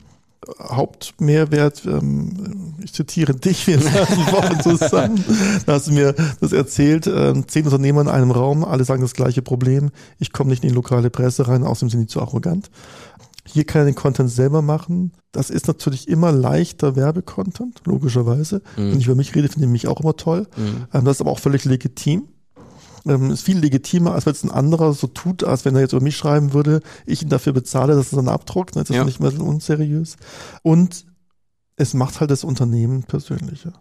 Hauptmehrwert, 0.60 1.84
ähm, 1.84 2.74
ich 2.82 2.92
zitiere 2.92 3.34
dich, 3.34 3.66
wir 3.66 3.80
saßen 3.80 4.26
Wochen 4.32 4.60
zusammen, 4.60 5.22
da 5.66 5.74
hast 5.74 5.88
du 5.88 5.92
mir 5.92 6.14
das 6.40 6.52
erzählt, 6.52 7.06
äh, 7.06 7.34
zehn 7.46 7.64
Unternehmer 7.64 8.00
in 8.00 8.08
einem 8.08 8.30
Raum, 8.30 8.64
alle 8.64 8.84
sagen 8.84 9.02
das 9.02 9.14
gleiche 9.14 9.42
Problem, 9.42 9.90
ich 10.18 10.32
komme 10.32 10.50
nicht 10.50 10.62
in 10.62 10.70
die 10.70 10.74
lokale 10.74 11.10
Presse 11.10 11.48
rein, 11.48 11.64
außerdem 11.64 11.90
sind 11.90 12.00
die 12.00 12.06
zu 12.06 12.20
arrogant. 12.20 12.70
Hier 13.44 13.64
kann 13.64 13.82
er 13.82 13.84
den 13.86 13.94
Content 13.94 14.30
selber 14.30 14.60
machen. 14.60 15.12
Das 15.32 15.48
ist 15.48 15.68
natürlich 15.68 16.06
immer 16.06 16.32
leichter 16.32 16.96
Werbecontent, 16.96 17.80
logischerweise. 17.86 18.62
Mhm. 18.76 18.92
Wenn 18.92 18.98
ich 18.98 19.06
über 19.06 19.16
mich 19.16 19.34
rede, 19.34 19.48
finde 19.48 19.66
ich 19.66 19.72
mich 19.72 19.88
auch 19.88 20.00
immer 20.00 20.16
toll. 20.16 20.46
Mhm. 20.56 20.86
Ähm, 20.92 21.04
das 21.04 21.16
ist 21.16 21.20
aber 21.22 21.30
auch 21.30 21.38
völlig 21.38 21.64
legitim 21.64 22.28
ähm, 23.08 23.30
ist 23.30 23.42
viel 23.42 23.58
legitimer, 23.58 24.12
als 24.12 24.26
wenn 24.26 24.32
es 24.32 24.44
ein 24.44 24.50
anderer 24.50 24.92
so 24.92 25.06
tut, 25.06 25.44
als 25.44 25.64
wenn 25.64 25.74
er 25.74 25.82
jetzt 25.82 25.92
über 25.92 26.02
mich 26.02 26.16
schreiben 26.16 26.52
würde, 26.52 26.80
ich 27.06 27.22
ihn 27.22 27.28
dafür 27.28 27.52
bezahle, 27.52 27.94
dass 27.94 28.12
er 28.12 28.16
dann 28.16 28.28
abdruckt. 28.28 28.76
Ne? 28.76 28.82
Das 28.84 28.94
ja. 28.94 29.02
ist 29.02 29.06
nicht 29.06 29.20
mehr 29.20 29.40
unseriös. 29.40 30.16
Und 30.62 31.06
es 31.76 31.94
macht 31.94 32.20
halt 32.20 32.30
das 32.30 32.44
Unternehmen 32.44 33.04
persönlicher. 33.04 33.72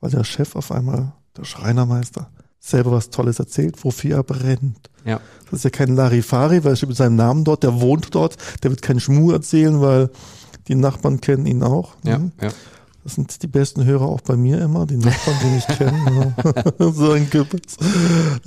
Weil 0.00 0.10
der 0.10 0.24
Chef 0.24 0.56
auf 0.56 0.72
einmal, 0.72 1.12
der 1.36 1.44
Schreinermeister, 1.44 2.30
selber 2.58 2.92
was 2.92 3.10
Tolles 3.10 3.38
erzählt, 3.38 3.84
wofür 3.84 4.16
er 4.16 4.22
brennt. 4.22 4.90
Ja. 5.04 5.20
Das 5.44 5.60
ist 5.60 5.64
ja 5.64 5.70
kein 5.70 5.96
Larifari, 5.96 6.64
weil 6.64 6.72
er 6.72 6.76
steht 6.76 6.88
mit 6.88 6.98
seinem 6.98 7.16
Namen 7.16 7.44
dort, 7.44 7.62
der 7.62 7.80
wohnt 7.80 8.14
dort, 8.14 8.36
der 8.62 8.70
wird 8.70 8.82
keinen 8.82 9.00
Schmuh 9.00 9.32
erzählen, 9.32 9.80
weil 9.80 10.10
die 10.68 10.76
Nachbarn 10.76 11.20
kennen 11.20 11.46
ihn 11.46 11.62
auch. 11.62 11.96
Ja, 12.04 12.18
mhm. 12.18 12.32
ja. 12.40 12.50
Das 13.04 13.16
sind 13.16 13.42
die 13.42 13.48
besten 13.48 13.84
Hörer 13.84 14.06
auch 14.06 14.20
bei 14.20 14.36
mir 14.36 14.60
immer, 14.60 14.86
die 14.86 14.96
Nachbarn, 14.96 15.36
die 15.42 15.58
ich 15.58 15.66
kenne. 15.76 16.34
so 16.92 17.12
ein 17.12 17.28
Kippes. 17.28 17.76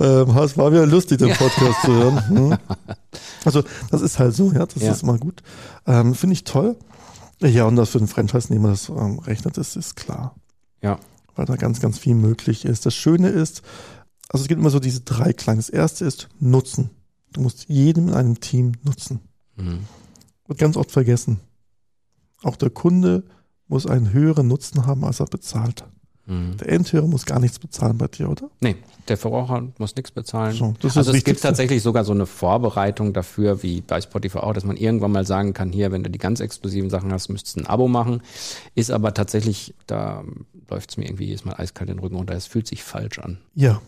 Ähm, 0.00 0.36
es 0.36 0.56
war 0.56 0.72
wieder 0.72 0.86
lustig, 0.86 1.18
den 1.18 1.34
Podcast 1.34 1.82
zu 1.82 1.92
hören. 1.92 2.28
Hm? 2.28 2.58
Also 3.44 3.62
das 3.92 4.02
ist 4.02 4.18
halt 4.18 4.34
so, 4.34 4.50
ja, 4.50 4.66
das 4.66 4.82
ja. 4.82 4.90
ist 4.90 5.04
mal 5.04 5.18
gut. 5.18 5.40
Ähm, 5.86 6.16
Finde 6.16 6.34
ich 6.34 6.42
toll. 6.42 6.76
Ja, 7.40 7.64
und 7.64 7.76
dass 7.76 7.90
für 7.90 7.98
den 7.98 8.08
Franchise-Nehmer 8.08 8.70
das 8.70 8.88
ähm, 8.88 9.20
rechnet, 9.20 9.56
das 9.56 9.76
ist 9.76 9.94
klar. 9.94 10.34
Ja. 10.82 10.98
Weil 11.36 11.46
da 11.46 11.54
ganz, 11.54 11.80
ganz 11.80 11.96
viel 11.96 12.16
möglich 12.16 12.64
ist. 12.64 12.86
Das 12.86 12.94
Schöne 12.96 13.28
ist, 13.28 13.62
also 14.28 14.42
es 14.42 14.48
gibt 14.48 14.60
immer 14.60 14.70
so 14.70 14.80
diese 14.80 15.02
drei 15.02 15.32
Kleine. 15.32 15.58
Das 15.58 15.68
erste 15.68 16.04
ist 16.04 16.28
Nutzen. 16.40 16.90
Du 17.32 17.40
musst 17.40 17.68
jedem 17.68 18.08
in 18.08 18.14
einem 18.14 18.40
Team 18.40 18.72
nutzen. 18.82 19.20
Mhm. 19.54 19.80
Wird 20.46 20.58
ganz 20.58 20.76
oft 20.76 20.90
vergessen. 20.90 21.38
Auch 22.42 22.56
der 22.56 22.70
Kunde 22.70 23.24
muss 23.68 23.86
einen 23.86 24.12
höheren 24.12 24.48
Nutzen 24.48 24.86
haben, 24.86 25.04
als 25.04 25.20
er 25.20 25.26
bezahlt. 25.26 25.84
Mhm. 26.26 26.56
Der 26.56 26.68
Endhörer 26.70 27.06
muss 27.06 27.24
gar 27.24 27.38
nichts 27.38 27.58
bezahlen 27.58 27.98
bei 27.98 28.08
dir, 28.08 28.28
oder? 28.28 28.50
Nee, 28.60 28.76
der 29.08 29.16
Verbraucher 29.16 29.68
muss 29.78 29.94
nichts 29.94 30.10
bezahlen. 30.10 30.54
So, 30.54 30.74
also 30.82 31.12
es 31.12 31.24
gibt 31.24 31.40
tatsächlich 31.40 31.82
sogar 31.82 32.04
so 32.04 32.12
eine 32.12 32.26
Vorbereitung 32.26 33.12
dafür, 33.12 33.62
wie 33.62 33.80
bei 33.80 34.00
Spotify 34.00 34.38
auch, 34.38 34.52
dass 34.52 34.64
man 34.64 34.76
irgendwann 34.76 35.12
mal 35.12 35.24
sagen 35.24 35.52
kann, 35.52 35.70
hier, 35.70 35.92
wenn 35.92 36.02
du 36.02 36.10
die 36.10 36.18
ganz 36.18 36.40
exklusiven 36.40 36.90
Sachen 36.90 37.12
hast, 37.12 37.28
müsstest 37.28 37.56
du 37.56 37.60
ein 37.60 37.66
Abo 37.66 37.86
machen. 37.86 38.22
Ist 38.74 38.90
aber 38.90 39.14
tatsächlich, 39.14 39.74
da 39.86 40.24
läuft 40.68 40.90
es 40.90 40.96
mir 40.96 41.04
irgendwie 41.04 41.26
jedes 41.26 41.44
Mal 41.44 41.54
eiskalt 41.54 41.90
den 41.90 42.00
Rücken 42.00 42.16
runter. 42.16 42.34
Es 42.34 42.46
fühlt 42.46 42.66
sich 42.66 42.82
falsch 42.82 43.20
an. 43.20 43.38
Ja. 43.54 43.80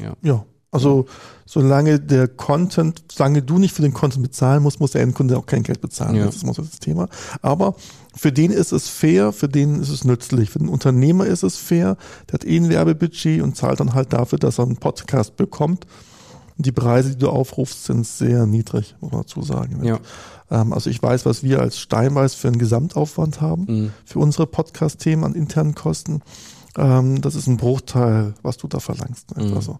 Ja. 0.00 0.16
Ja. 0.22 0.44
Also 0.72 1.06
solange 1.46 1.98
der 1.98 2.28
Content, 2.28 3.02
solange 3.10 3.42
du 3.42 3.58
nicht 3.58 3.74
für 3.74 3.82
den 3.82 3.92
Content 3.92 4.22
bezahlen 4.22 4.62
musst, 4.62 4.78
muss 4.78 4.92
der 4.92 5.02
Endkunde 5.02 5.36
auch 5.36 5.46
kein 5.46 5.64
Geld 5.64 5.80
bezahlen. 5.80 6.14
Ja. 6.14 6.26
Das 6.26 6.36
ist 6.36 6.44
immer 6.44 6.54
so 6.54 6.62
das 6.62 6.78
Thema. 6.78 7.08
Aber 7.42 7.74
für 8.14 8.32
den 8.32 8.50
ist 8.50 8.72
es 8.72 8.88
fair, 8.88 9.32
für 9.32 9.48
den 9.48 9.80
ist 9.80 9.88
es 9.88 10.04
nützlich. 10.04 10.50
Für 10.50 10.58
den 10.58 10.68
Unternehmer 10.68 11.26
ist 11.26 11.42
es 11.42 11.56
fair, 11.56 11.96
der 12.28 12.34
hat 12.34 12.44
eh 12.44 12.56
ein 12.56 12.68
Werbebudget 12.68 13.42
und 13.42 13.56
zahlt 13.56 13.80
dann 13.80 13.94
halt 13.94 14.12
dafür, 14.12 14.38
dass 14.38 14.58
er 14.58 14.64
einen 14.64 14.76
Podcast 14.76 15.36
bekommt. 15.36 15.86
Und 16.56 16.66
die 16.66 16.72
Preise, 16.72 17.10
die 17.10 17.18
du 17.18 17.30
aufrufst, 17.30 17.84
sind 17.84 18.06
sehr 18.06 18.46
niedrig, 18.46 18.96
muss 19.00 19.12
man 19.12 19.22
dazu 19.22 19.42
sagen. 19.42 19.84
Ja. 19.84 20.00
Ähm, 20.50 20.72
also 20.72 20.90
ich 20.90 21.02
weiß, 21.02 21.24
was 21.24 21.42
wir 21.42 21.60
als 21.60 21.78
Steinweiß 21.78 22.34
für 22.34 22.48
einen 22.48 22.58
Gesamtaufwand 22.58 23.40
haben, 23.40 23.64
mhm. 23.68 23.92
für 24.04 24.18
unsere 24.18 24.46
Podcast-Themen 24.46 25.24
an 25.24 25.34
internen 25.34 25.74
Kosten. 25.74 26.22
Ähm, 26.76 27.20
das 27.20 27.34
ist 27.34 27.46
ein 27.46 27.56
Bruchteil, 27.56 28.34
was 28.42 28.56
du 28.56 28.68
da 28.68 28.80
verlangst. 28.80 29.36
Mhm. 29.36 29.54
Also, 29.54 29.78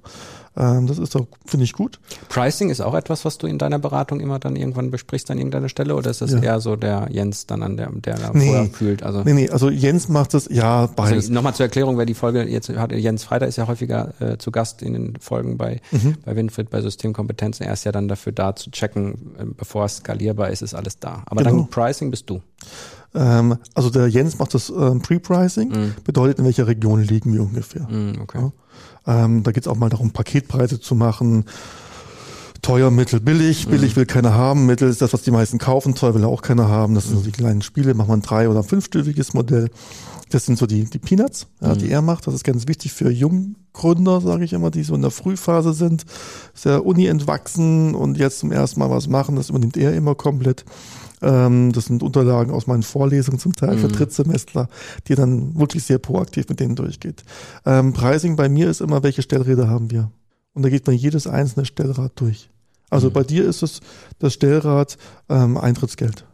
ähm, 0.56 0.86
das 0.88 0.98
ist 0.98 1.14
doch, 1.14 1.26
finde 1.46 1.64
ich 1.64 1.72
gut. 1.72 2.00
Pricing 2.28 2.70
ist 2.70 2.80
auch 2.80 2.94
etwas, 2.94 3.24
was 3.24 3.38
du 3.38 3.46
in 3.46 3.56
deiner 3.58 3.78
Beratung 3.78 4.18
immer 4.20 4.38
dann 4.38 4.56
irgendwann 4.56 4.90
besprichst 4.90 5.30
an 5.30 5.38
irgendeiner 5.38 5.68
Stelle 5.68 5.94
oder 5.94 6.10
ist 6.10 6.20
das 6.20 6.32
Ja. 6.32 6.40
eher 6.40 6.60
so 6.60 6.76
der 6.76 7.08
Jens 7.10 7.46
dann 7.46 7.62
an 7.62 7.76
der, 7.76 7.90
der 7.92 8.16
da 8.18 8.30
Nee. 8.32 8.46
vorher 8.46 8.64
fühlt? 8.66 9.02
Also, 9.02 9.22
Nee, 9.22 9.32
nee, 9.34 9.48
also 9.50 9.70
Jens 9.70 10.08
macht 10.08 10.34
das, 10.34 10.48
ja, 10.50 10.86
beides. 10.86 11.12
also 11.26 11.32
nochmal 11.32 11.54
zur 11.54 11.66
Erklärung, 11.66 11.98
wer 11.98 12.06
die 12.06 12.14
Folge 12.14 12.42
jetzt 12.44 12.68
hat, 12.68 12.92
Jens 12.92 13.24
Freiter 13.24 13.46
ist 13.46 13.56
ja 13.56 13.68
häufiger 13.68 14.12
äh, 14.20 14.38
zu 14.38 14.50
Gast 14.50 14.82
in 14.82 14.92
den 14.94 15.14
Folgen 15.20 15.56
bei, 15.56 15.80
Mhm. 15.92 16.16
bei 16.24 16.34
Winfried 16.36 16.68
bei 16.70 16.80
Systemkompetenzen. 16.82 17.64
Er 17.66 17.72
ist 17.72 17.84
ja 17.84 17.92
dann 17.92 18.08
dafür 18.08 18.32
da 18.32 18.56
zu 18.56 18.70
checken, 18.70 19.14
äh, 19.38 19.44
bevor 19.56 19.84
es 19.84 19.96
skalierbar 19.98 20.50
ist, 20.50 20.62
ist 20.62 20.74
alles 20.74 20.98
da. 20.98 21.22
Aber 21.26 21.42
Genau. 21.44 21.56
dann 21.56 21.68
Pricing 21.70 22.10
bist 22.10 22.28
du. 22.28 22.40
Ähm, 23.14 23.56
also 23.74 23.90
der 23.90 24.06
Jens 24.08 24.38
macht 24.38 24.54
das 24.54 24.70
ähm, 24.70 25.00
Pre-Pricing, 25.02 25.68
Mhm. 25.68 25.94
bedeutet, 26.04 26.38
in 26.38 26.44
welcher 26.44 26.66
Region 26.66 27.02
liegen 27.02 27.32
wir 27.32 27.42
ungefähr. 27.42 27.82
Mm, 27.88 28.20
okay. 28.22 28.38
Ja. 28.40 28.52
Ähm, 29.06 29.42
da 29.42 29.52
geht 29.52 29.64
es 29.64 29.68
auch 29.68 29.76
mal 29.76 29.88
darum, 29.88 30.10
Paketpreise 30.10 30.80
zu 30.80 30.94
machen. 30.94 31.44
Teuer, 32.62 32.90
mittel, 32.90 33.20
billig. 33.20 33.68
Billig 33.68 33.96
will 33.96 34.06
keiner 34.06 34.34
haben. 34.34 34.66
Mittel 34.66 34.88
ist 34.88 35.00
das, 35.00 35.12
was 35.12 35.22
die 35.22 35.30
meisten 35.30 35.58
kaufen. 35.58 35.94
Teuer 35.94 36.14
will 36.14 36.24
auch 36.24 36.42
keiner 36.42 36.68
haben. 36.68 36.94
Das 36.94 37.06
sind 37.06 37.16
so 37.16 37.22
die 37.22 37.32
kleinen 37.32 37.62
Spiele. 37.62 37.94
Macht 37.94 38.08
man 38.08 38.18
ein 38.18 38.22
drei- 38.22 38.48
oder 38.48 38.62
fünfstufiges 38.62 39.32
Modell. 39.32 39.70
Das 40.30 40.46
sind 40.46 40.58
so 40.58 40.66
die, 40.66 40.84
die 40.84 40.98
Peanuts, 40.98 41.48
ja, 41.60 41.74
die 41.74 41.90
er 41.90 42.02
macht. 42.02 42.26
Das 42.26 42.34
ist 42.34 42.44
ganz 42.44 42.68
wichtig 42.68 42.92
für 42.92 43.10
Junggründer, 43.10 44.20
sage 44.20 44.44
ich 44.44 44.52
immer, 44.52 44.70
die 44.70 44.84
so 44.84 44.94
in 44.94 45.02
der 45.02 45.10
Frühphase 45.10 45.72
sind. 45.72 46.04
Ist 46.54 46.66
ja 46.66 46.76
Uni 46.76 47.06
entwachsen 47.06 47.94
und 47.94 48.16
jetzt 48.16 48.38
zum 48.38 48.52
ersten 48.52 48.78
Mal 48.78 48.90
was 48.90 49.08
machen. 49.08 49.34
Das 49.34 49.48
übernimmt 49.50 49.76
er 49.76 49.92
immer 49.94 50.14
komplett. 50.14 50.64
Ähm, 51.22 51.72
das 51.72 51.86
sind 51.86 52.02
Unterlagen 52.02 52.52
aus 52.52 52.66
meinen 52.66 52.82
Vorlesungen 52.82 53.38
zum 53.38 53.54
Teil 53.54 53.76
für 53.78 53.88
Drittsemestler, 53.88 54.68
die 55.08 55.14
dann 55.14 55.58
wirklich 55.58 55.84
sehr 55.84 55.98
proaktiv 55.98 56.48
mit 56.48 56.60
denen 56.60 56.76
durchgeht. 56.76 57.22
Ähm, 57.66 57.92
Pricing 57.92 58.36
bei 58.36 58.48
mir 58.48 58.70
ist 58.70 58.80
immer, 58.80 59.02
welche 59.02 59.22
Stellräder 59.22 59.68
haben 59.68 59.90
wir? 59.90 60.10
Und 60.54 60.62
da 60.62 60.68
geht 60.68 60.86
man 60.86 60.96
jedes 60.96 61.26
einzelne 61.26 61.64
Stellrad 61.66 62.12
durch. 62.16 62.50
Also 62.88 63.10
bei 63.10 63.22
dir 63.22 63.44
ist 63.44 63.62
es 63.62 63.80
das 64.18 64.34
Stellrad 64.34 64.96
ähm, 65.28 65.56
Eintrittsgeld. 65.56 66.24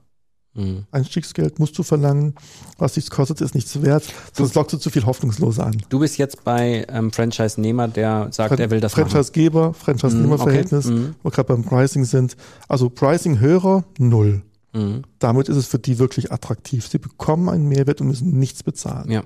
Mm. 0.55 0.79
Einstiegsgeld 0.91 1.59
musst 1.59 1.77
du 1.77 1.83
verlangen. 1.83 2.35
Was 2.79 2.95
dich 2.95 3.11
kostet, 3.11 3.43
ist 3.43 3.55
nichts 3.55 3.83
wert. 3.83 4.05
Sonst 4.33 4.55
lockst 4.55 4.73
du 4.73 4.79
zu 4.79 4.89
viel 4.89 5.05
Hoffnungslose 5.05 5.63
an. 5.63 5.77
Du 5.91 5.99
bist 5.99 6.17
jetzt 6.17 6.45
bei 6.45 6.87
ähm, 6.89 7.13
Franchise-Nehmer, 7.13 7.89
der 7.89 8.29
sagt, 8.31 8.59
er 8.59 8.71
will 8.71 8.81
das 8.81 8.97
machen. 8.97 9.11
Franchise-Geber, 9.11 9.75
Franchise-Nehmer-Verhältnis, 9.75 10.87
Mm, 10.87 10.89
okay. 10.89 10.99
Mm. 11.01 11.15
wo 11.23 11.29
wir 11.29 11.31
gerade 11.33 11.49
beim 11.49 11.63
Pricing 11.63 12.05
sind. 12.07 12.37
Also 12.69 12.89
Pricing-Hörer, 12.89 13.85
null. 13.99 14.43
Mhm. 14.77 15.03
Damit 15.19 15.49
ist 15.49 15.57
es 15.57 15.67
für 15.67 15.79
die 15.79 15.99
wirklich 15.99 16.33
attraktiv. 16.33 16.87
Sie 16.87 16.99
bekommen 16.99 17.49
einen 17.49 17.69
Mehrwert 17.69 18.01
und 18.01 18.09
müssen 18.09 18.39
nichts 18.39 18.63
bezahlen. 18.63 19.11
Ja. 19.11 19.23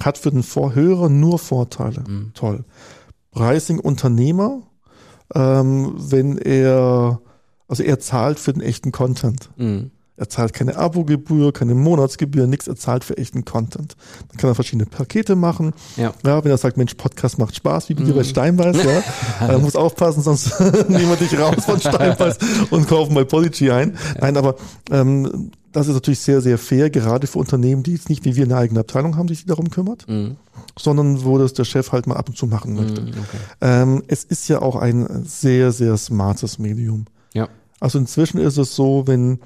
Hat 0.00 0.18
für 0.18 0.30
den 0.30 0.42
Vorhörer 0.42 1.08
nur 1.08 1.38
Vorteile. 1.38 2.04
Mhm. 2.06 2.32
Toll. 2.34 2.64
Pricing-Unternehmer, 3.30 4.62
ähm, 5.34 5.94
wenn 5.96 6.36
er, 6.36 7.20
also 7.68 7.82
er 7.82 8.00
zahlt 8.00 8.38
für 8.38 8.52
den 8.52 8.62
echten 8.62 8.92
Content. 8.92 9.50
Mhm. 9.56 9.90
Er 10.22 10.28
zahlt 10.28 10.52
keine 10.52 10.76
Abogebühr, 10.76 11.52
keine 11.52 11.74
Monatsgebühr, 11.74 12.46
nichts, 12.46 12.68
er 12.68 12.76
zahlt 12.76 13.02
für 13.02 13.16
echten 13.16 13.44
Content. 13.44 13.96
Dann 14.28 14.36
kann 14.36 14.50
er 14.50 14.54
verschiedene 14.54 14.86
Pakete 14.86 15.34
machen. 15.34 15.72
Ja. 15.96 16.14
Ja, 16.24 16.44
wenn 16.44 16.50
er 16.52 16.58
sagt, 16.58 16.76
Mensch, 16.76 16.94
Podcast 16.94 17.40
macht 17.40 17.56
Spaß, 17.56 17.88
wie 17.88 17.94
dir 17.94 18.14
bei 18.14 18.22
Steinbeiß, 18.22 18.76
ja. 18.84 19.48
äh, 19.48 19.58
muss 19.58 19.74
aufpassen, 19.74 20.22
sonst 20.22 20.60
nehmen 20.88 21.08
wir 21.08 21.16
dich 21.16 21.36
raus 21.36 21.64
von 21.64 21.80
Steinbeiß 21.80 22.38
und 22.70 22.86
kaufen 22.86 23.14
bei 23.14 23.24
Podigy 23.24 23.72
ein. 23.72 23.96
Nein, 24.20 24.36
aber 24.36 24.54
ähm, 24.92 25.50
das 25.72 25.88
ist 25.88 25.94
natürlich 25.94 26.20
sehr, 26.20 26.40
sehr 26.40 26.56
fair, 26.56 26.88
gerade 26.88 27.26
für 27.26 27.40
Unternehmen, 27.40 27.82
die 27.82 27.94
jetzt 27.94 28.08
nicht 28.08 28.24
wie 28.24 28.36
wir 28.36 28.44
eine 28.44 28.58
eigene 28.58 28.78
Abteilung 28.78 29.16
haben, 29.16 29.26
die 29.26 29.34
sich 29.34 29.46
darum 29.46 29.70
kümmert, 29.70 30.06
Mhm. 30.06 30.36
sondern 30.78 31.24
wo 31.24 31.36
das 31.36 31.52
der 31.52 31.64
Chef 31.64 31.90
halt 31.90 32.06
mal 32.06 32.14
ab 32.16 32.28
und 32.28 32.38
zu 32.38 32.46
machen 32.46 32.74
möchte. 32.74 33.00
Mhm. 33.00 33.08
Okay. 33.08 33.38
Ähm, 33.60 34.02
es 34.06 34.22
ist 34.22 34.46
ja 34.46 34.62
auch 34.62 34.76
ein 34.76 35.24
sehr, 35.26 35.72
sehr 35.72 35.96
smartes 35.96 36.60
Medium. 36.60 37.06
Ja. 37.34 37.48
Also 37.80 37.98
inzwischen 37.98 38.38
ist 38.38 38.56
es 38.56 38.76
so, 38.76 39.08
wenn 39.08 39.40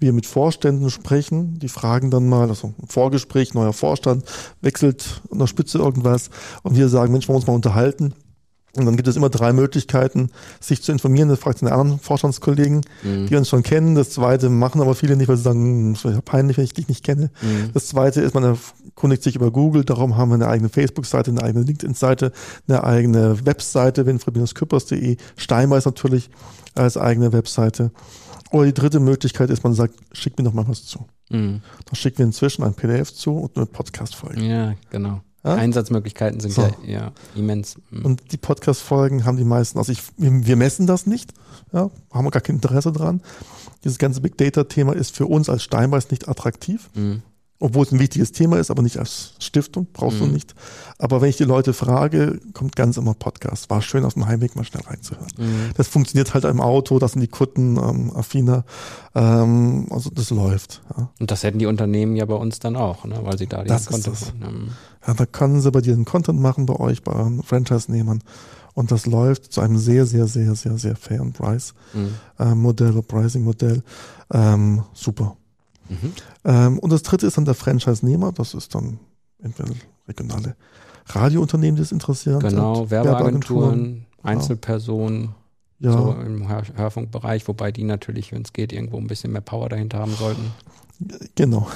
wir 0.00 0.12
mit 0.12 0.26
Vorständen 0.26 0.90
sprechen, 0.90 1.58
die 1.58 1.68
fragen 1.68 2.10
dann 2.10 2.28
mal, 2.28 2.48
also 2.48 2.74
ein 2.80 2.88
Vorgespräch, 2.88 3.54
neuer 3.54 3.72
Vorstand, 3.72 4.24
wechselt 4.60 5.22
an 5.30 5.38
der 5.38 5.46
Spitze 5.46 5.78
irgendwas 5.78 6.30
und 6.62 6.76
wir 6.76 6.88
sagen, 6.88 7.12
Mensch, 7.12 7.28
wollen 7.28 7.34
wir 7.34 7.40
uns 7.40 7.46
mal 7.46 7.54
unterhalten. 7.54 8.14
Und 8.76 8.86
dann 8.86 8.94
gibt 8.94 9.08
es 9.08 9.16
immer 9.16 9.30
drei 9.30 9.52
Möglichkeiten, 9.52 10.30
sich 10.60 10.80
zu 10.82 10.92
informieren. 10.92 11.28
Das 11.28 11.40
fragt 11.40 11.60
den 11.60 11.68
anderen 11.68 11.98
Vorstandskollegen, 11.98 12.82
die 13.28 13.34
uns 13.34 13.48
schon 13.48 13.64
kennen. 13.64 13.96
Das 13.96 14.10
zweite 14.10 14.48
machen 14.48 14.80
aber 14.80 14.94
viele 14.94 15.16
nicht, 15.16 15.28
weil 15.28 15.36
sie 15.36 15.42
sagen, 15.42 15.60
hm, 15.60 15.92
das 15.94 16.04
ist 16.04 16.14
ja 16.14 16.20
peinlich, 16.20 16.56
wenn 16.56 16.64
ich 16.64 16.72
dich 16.72 16.86
nicht 16.86 17.04
kenne. 17.04 17.30
Das 17.74 17.88
zweite 17.88 18.20
ist, 18.20 18.32
man 18.32 18.44
erkundigt 18.44 19.24
sich 19.24 19.34
über 19.34 19.50
Google. 19.50 19.84
Darum 19.84 20.16
haben 20.16 20.30
wir 20.30 20.36
eine 20.36 20.46
eigene 20.46 20.68
Facebook-Seite, 20.68 21.32
eine 21.32 21.42
eigene 21.42 21.64
LinkedIn-Seite, 21.64 22.30
eine 22.68 22.84
eigene 22.84 23.44
Webseite, 23.44 24.06
winfried-küppers.de. 24.06 25.16
Steinbeiß 25.36 25.84
natürlich 25.84 26.30
als 26.76 26.96
eigene 26.96 27.32
Webseite. 27.32 27.90
Oder 28.52 28.66
die 28.66 28.74
dritte 28.74 29.00
Möglichkeit 29.00 29.50
ist, 29.50 29.62
man 29.62 29.74
sagt, 29.74 29.94
schick 30.12 30.36
mir 30.38 30.44
doch 30.44 30.52
mal 30.52 30.66
was 30.66 30.84
zu. 30.84 31.06
Mhm. 31.30 31.62
Dann 31.86 31.94
schicken 31.94 32.18
wir 32.18 32.24
inzwischen 32.26 32.64
ein 32.64 32.74
PDF 32.74 33.12
zu 33.14 33.32
und 33.36 33.56
eine 33.56 33.66
Podcast-Folge. 33.66 34.42
Ja, 34.42 34.74
genau. 34.90 35.20
Ja? 35.44 35.54
Einsatzmöglichkeiten 35.54 36.40
sind 36.40 36.52
So. 36.52 36.62
ja, 36.62 36.72
ja 36.84 37.12
immens. 37.34 37.76
Mhm. 37.90 38.04
Und 38.04 38.32
die 38.32 38.36
Podcast-Folgen 38.36 39.24
haben 39.24 39.36
die 39.36 39.44
meisten, 39.44 39.78
also 39.78 39.92
ich, 39.92 40.02
wir, 40.16 40.46
wir 40.46 40.56
messen 40.56 40.86
das 40.86 41.06
nicht, 41.06 41.32
ja, 41.72 41.90
haben 42.12 42.24
wir 42.24 42.30
gar 42.30 42.42
kein 42.42 42.56
Interesse 42.56 42.92
dran. 42.92 43.22
Dieses 43.84 43.98
ganze 43.98 44.20
Big 44.20 44.36
Data-Thema 44.36 44.94
ist 44.94 45.16
für 45.16 45.26
uns 45.26 45.48
als 45.48 45.62
Steinbeiß 45.62 46.10
nicht 46.10 46.28
attraktiv, 46.28 46.90
Mhm. 46.94 47.22
Obwohl 47.60 47.84
es 47.84 47.92
ein 47.92 47.98
wichtiges 48.00 48.32
Thema 48.32 48.58
ist, 48.58 48.70
aber 48.70 48.82
nicht 48.82 48.96
als 48.98 49.34
Stiftung, 49.38 49.86
brauchst 49.92 50.18
du 50.18 50.24
Mhm. 50.26 50.32
nicht. 50.32 50.54
Aber 50.98 51.20
wenn 51.20 51.28
ich 51.30 51.36
die 51.36 51.44
Leute 51.44 51.72
frage, 51.74 52.40
kommt 52.54 52.74
ganz 52.74 52.96
immer 52.96 53.14
Podcast. 53.14 53.70
War 53.70 53.82
schön 53.82 54.04
auf 54.04 54.14
dem 54.14 54.26
Heimweg 54.26 54.56
mal 54.56 54.64
schnell 54.64 54.82
reinzuhören. 54.82 55.28
Mhm. 55.38 55.70
Das 55.76 55.86
funktioniert 55.88 56.34
halt 56.34 56.44
im 56.44 56.60
Auto, 56.60 56.98
das 56.98 57.12
sind 57.12 57.20
die 57.20 57.28
Kunden 57.28 57.76
ähm, 57.76 58.10
affiner, 58.16 58.64
ähm, 59.14 59.86
also 59.90 60.10
das 60.10 60.30
läuft. 60.30 60.82
Ja. 60.96 61.10
Und 61.20 61.30
das 61.30 61.42
hätten 61.42 61.58
die 61.58 61.66
Unternehmen 61.66 62.16
ja 62.16 62.24
bei 62.24 62.34
uns 62.34 62.58
dann 62.58 62.76
auch, 62.76 63.04
ne? 63.04 63.18
weil 63.22 63.38
sie 63.38 63.46
da 63.46 63.62
die 63.62 63.68
Das 63.68 63.82
ist 63.82 63.88
Konto 63.90 64.10
es. 64.12 64.32
haben. 64.42 64.70
Ja, 65.06 65.14
da 65.14 65.26
können 65.26 65.60
sie 65.60 65.70
bei 65.70 65.80
dir 65.80 65.94
einen 65.94 66.04
Content 66.04 66.40
machen, 66.40 66.66
bei 66.66 66.74
euch, 66.76 67.02
bei 67.02 67.12
euren 67.12 67.42
Franchise-Nehmern. 67.42 68.22
Und 68.72 68.92
das 68.92 69.04
läuft 69.06 69.52
zu 69.52 69.60
einem 69.60 69.78
sehr, 69.78 70.06
sehr, 70.06 70.26
sehr, 70.26 70.54
sehr, 70.54 70.78
sehr 70.78 70.96
fairen 70.96 71.32
Price. 71.32 71.74
Mhm. 71.92 72.14
äh, 72.38 72.66
oder 72.66 73.02
Pricing-Modell. 73.02 73.82
Ähm, 74.32 74.84
super. 74.94 75.36
Mhm. 75.90 76.12
Ähm, 76.44 76.78
und 76.78 76.90
das 76.90 77.02
dritte 77.02 77.26
ist 77.26 77.36
dann 77.36 77.44
der 77.44 77.54
Franchise-Nehmer. 77.54 78.32
Das 78.32 78.54
ist 78.54 78.74
dann 78.74 79.00
entweder 79.42 79.70
regionale 80.08 80.56
Radiounternehmen, 81.06 81.76
die 81.76 81.82
es 81.82 81.92
interessieren. 81.92 82.40
Genau, 82.40 82.88
Werbeagenturen, 82.90 84.06
Einzelpersonen, 84.22 85.34
Ja, 85.80 85.92
so 85.92 86.12
im 86.24 86.48
Hör 86.48 86.62
Hörfunkbereich, 86.76 87.46
wobei 87.48 87.72
die 87.72 87.84
natürlich, 87.84 88.32
wenn 88.32 88.42
es 88.42 88.52
geht, 88.52 88.72
irgendwo 88.72 88.98
ein 88.98 89.06
bisschen 89.06 89.32
mehr 89.32 89.40
Power 89.40 89.68
dahinter 89.68 89.98
haben 89.98 90.14
sollten. 90.14 90.52
Genau. 91.34 91.68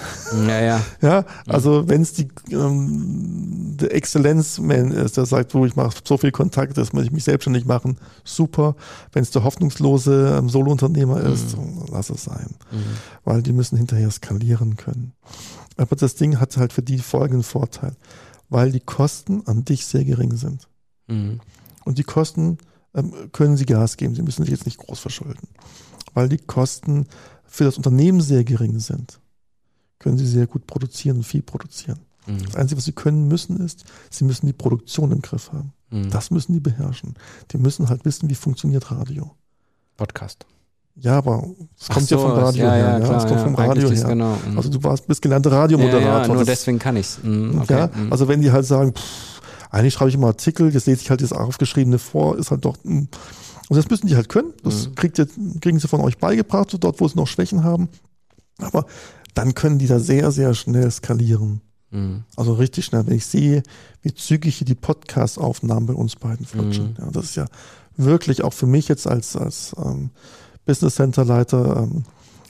Ja, 0.46 0.82
ja. 1.00 1.24
Also 1.46 1.88
wenn 1.88 2.02
es 2.02 2.12
die 2.12 2.28
ähm, 2.50 3.76
der 3.76 3.94
Exzellenzman 3.94 4.92
ist, 4.92 5.16
der 5.16 5.26
sagt, 5.26 5.54
wo 5.54 5.66
ich 5.66 5.76
mache 5.76 5.96
so 6.04 6.16
viel 6.16 6.30
Kontakt, 6.32 6.76
das 6.76 6.92
muss 6.92 7.04
ich 7.04 7.10
mich 7.10 7.24
selbstständig 7.24 7.64
machen, 7.64 7.98
super. 8.24 8.76
Wenn 9.12 9.22
es 9.22 9.30
der 9.30 9.44
hoffnungslose 9.44 10.36
ähm, 10.38 10.48
Solounternehmer 10.48 11.20
ist, 11.22 11.56
lass 11.90 12.10
es 12.10 12.24
sein. 12.24 12.54
Mhm. 12.70 12.84
weil 13.24 13.42
die 13.42 13.52
müssen 13.52 13.76
hinterher 13.76 14.10
skalieren 14.10 14.76
können. 14.76 15.12
Aber 15.76 15.96
das 15.96 16.14
Ding 16.14 16.38
hat 16.40 16.56
halt 16.56 16.72
für 16.72 16.82
die 16.82 16.98
folgenden 16.98 17.42
Vorteil, 17.42 17.96
weil 18.48 18.70
die 18.70 18.80
Kosten 18.80 19.42
an 19.46 19.64
dich 19.64 19.86
sehr 19.86 20.04
gering 20.04 20.36
sind. 20.36 20.68
Mhm. 21.08 21.40
Und 21.84 21.98
die 21.98 22.04
Kosten 22.04 22.58
ähm, 22.94 23.12
können 23.32 23.56
sie 23.56 23.66
Gas 23.66 23.96
geben, 23.96 24.14
sie 24.14 24.22
müssen 24.22 24.44
sich 24.44 24.52
jetzt 24.52 24.66
nicht 24.66 24.78
groß 24.78 25.00
verschulden. 25.00 25.48
Weil 26.14 26.28
die 26.28 26.38
Kosten 26.38 27.06
für 27.46 27.64
das 27.64 27.76
Unternehmen 27.76 28.20
sehr 28.20 28.44
gering 28.44 28.78
sind, 28.78 29.20
können 29.98 30.18
sie 30.18 30.26
sehr 30.26 30.46
gut 30.46 30.66
produzieren 30.66 31.18
und 31.18 31.22
viel 31.24 31.42
produzieren. 31.42 32.00
Mhm. 32.26 32.44
Das 32.46 32.56
Einzige, 32.56 32.78
was 32.78 32.84
sie 32.84 32.92
können 32.92 33.28
müssen, 33.28 33.58
ist, 33.60 33.84
sie 34.10 34.24
müssen 34.24 34.46
die 34.46 34.52
Produktion 34.52 35.12
im 35.12 35.22
Griff 35.22 35.52
haben. 35.52 35.72
Mhm. 35.90 36.10
Das 36.10 36.30
müssen 36.30 36.52
die 36.52 36.60
beherrschen. 36.60 37.14
Die 37.52 37.58
müssen 37.58 37.88
halt 37.88 38.04
wissen, 38.04 38.28
wie 38.30 38.34
funktioniert 38.34 38.90
Radio. 38.90 39.30
Podcast. 39.96 40.46
Ja, 40.96 41.18
aber 41.18 41.44
es 41.78 41.88
kommt 41.88 42.08
ja 42.10 42.16
so, 42.18 42.22
vom 42.28 42.32
Radio 42.38 42.64
ja, 42.64 42.72
her. 42.72 42.78
ja, 42.84 42.98
Ja, 42.98 43.04
klar, 43.04 43.16
es 43.18 43.24
kommt 43.24 43.36
ja. 43.38 43.44
vom 43.44 43.54
Radio 43.56 43.90
her. 43.90 44.04
Genau. 44.08 44.36
Mhm. 44.48 44.56
Also 44.56 44.68
du 44.70 44.82
warst, 44.82 45.06
bist 45.08 45.22
gelernter 45.22 45.50
ja, 45.50 45.60
Radiomoderator. 45.60 46.20
ja, 46.22 46.26
nur 46.28 46.36
Das- 46.38 46.46
deswegen 46.46 46.78
kann 46.78 46.96
ich's. 46.96 47.18
Mhm. 47.22 47.60
Okay. 47.62 47.72
ja, 47.78 47.86
Mhm. 47.92 48.12
also 48.12 48.28
wenn 48.28 48.40
die 48.40 48.52
halt 48.52 48.64
sagen, 48.66 48.92
pff, 48.94 49.40
eigentlich 49.70 49.94
schreibe 49.94 50.08
ich 50.10 50.14
immer 50.14 50.28
Artikel, 50.28 50.72
jetzt 50.72 50.86
lese 50.86 51.02
ich 51.02 51.10
halt 51.10 51.20
das 51.20 51.32
aufgeschriebene 51.32 51.98
vor, 51.98 52.38
ist 52.38 52.52
halt 52.52 52.64
doch, 52.64 52.76
mh. 52.84 53.06
Und 53.74 53.82
das 53.82 53.90
müssen 53.90 54.06
die 54.06 54.16
halt 54.16 54.28
können. 54.28 54.52
Das 54.62 54.88
Mhm. 54.88 54.94
kriegt 54.94 55.18
jetzt, 55.18 55.34
kriegen 55.60 55.78
sie 55.78 55.88
von 55.88 56.00
euch 56.00 56.18
beigebracht, 56.18 56.70
so 56.70 56.78
dort, 56.78 57.00
wo 57.00 57.08
sie 57.08 57.16
noch 57.16 57.26
Schwächen 57.26 57.64
haben. 57.64 57.88
Aber 58.58 58.86
dann 59.34 59.54
können 59.54 59.78
die 59.78 59.86
da 59.86 59.98
sehr, 59.98 60.30
sehr 60.30 60.54
schnell 60.54 60.90
skalieren. 60.90 61.60
Mhm. 61.90 62.24
Also 62.36 62.54
richtig 62.54 62.84
schnell, 62.84 63.06
wenn 63.06 63.16
ich 63.16 63.26
sehe, 63.26 63.62
wie 64.02 64.14
zügig 64.14 64.56
hier 64.56 64.64
die 64.66 64.74
Podcast-Aufnahmen 64.74 65.86
bei 65.86 65.94
uns 65.94 66.16
beiden 66.16 66.46
flutschen. 66.46 66.90
Mhm. 66.90 67.04
Ja, 67.04 67.10
das 67.10 67.24
ist 67.24 67.34
ja 67.36 67.46
wirklich 67.96 68.42
auch 68.44 68.52
für 68.52 68.66
mich 68.66 68.88
jetzt 68.88 69.06
als, 69.06 69.36
als 69.36 69.74
ähm, 69.84 70.10
Business 70.66 70.94
Center 70.96 71.24
Leiter 71.24 71.76
ähm, 71.82 72.04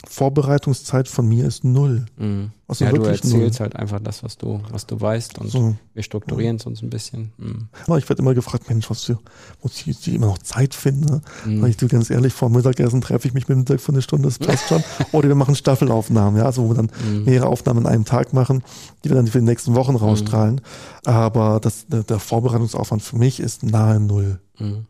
Vorbereitungszeit 0.07 1.07
von 1.07 1.27
mir 1.27 1.45
ist 1.45 1.63
null. 1.63 2.05
Mhm. 2.17 2.51
Also 2.67 2.85
ja, 2.85 2.91
du 2.91 3.03
erzählst 3.03 3.33
null. 3.33 3.51
halt 3.59 3.75
einfach 3.75 3.99
das, 3.99 4.23
was 4.23 4.37
du, 4.37 4.59
was 4.71 4.85
du 4.87 4.99
weißt 4.99 5.37
und 5.37 5.49
So. 5.51 5.75
wir 5.93 6.01
strukturieren 6.03 6.55
es 6.55 6.65
uns 6.65 6.81
ein 6.81 6.89
bisschen. 6.89 7.31
Mhm. 7.37 7.67
Ja, 7.87 7.97
Ich 7.97 8.09
werde 8.09 8.21
immer 8.21 8.33
gefragt, 8.33 8.67
Mensch, 8.69 8.89
was 8.89 9.03
für, 9.03 9.19
muss 9.61 9.73
ich 9.79 9.85
jetzt 9.85 10.07
immer 10.07 10.27
noch 10.27 10.39
Zeit 10.39 10.73
finden? 10.73 11.05
Ne? 11.05 11.21
Mhm. 11.45 11.65
Ich 11.67 11.77
du 11.77 11.87
ganz 11.87 12.09
ehrlich, 12.09 12.33
vor 12.33 12.49
Mittagessen 12.49 13.01
treffe 13.01 13.27
ich 13.27 13.33
mich 13.33 13.47
mit 13.47 13.57
dem 13.57 13.65
Dirk 13.65 13.81
für 13.81 13.91
eine 13.91 14.01
Stunde, 14.01 14.27
das 14.27 14.39
passt 14.39 14.67
schon. 14.67 14.83
Oder 15.11 15.27
wir 15.27 15.35
machen 15.35 15.55
Staffelaufnahmen, 15.55 16.39
ja, 16.39 16.45
also 16.45 16.63
wo 16.63 16.69
wir 16.69 16.75
dann 16.75 16.91
Mhm. 17.07 17.25
mehrere 17.25 17.47
Aufnahmen 17.47 17.85
an 17.85 17.93
einem 17.93 18.05
Tag 18.05 18.33
machen, 18.33 18.63
die 19.03 19.09
wir 19.09 19.15
dann 19.15 19.27
für 19.27 19.39
die 19.39 19.45
nächsten 19.45 19.75
Wochen 19.75 19.95
rausstrahlen. 19.95 20.61
Aber 21.05 21.59
das, 21.59 21.85
der, 21.87 22.03
der 22.03 22.19
Vorbereitungsaufwand 22.19 23.01
für 23.03 23.17
mich 23.17 23.39
ist 23.39 23.63
nahe 23.63 23.99
null. 23.99 24.39
Mhm. 24.59 24.85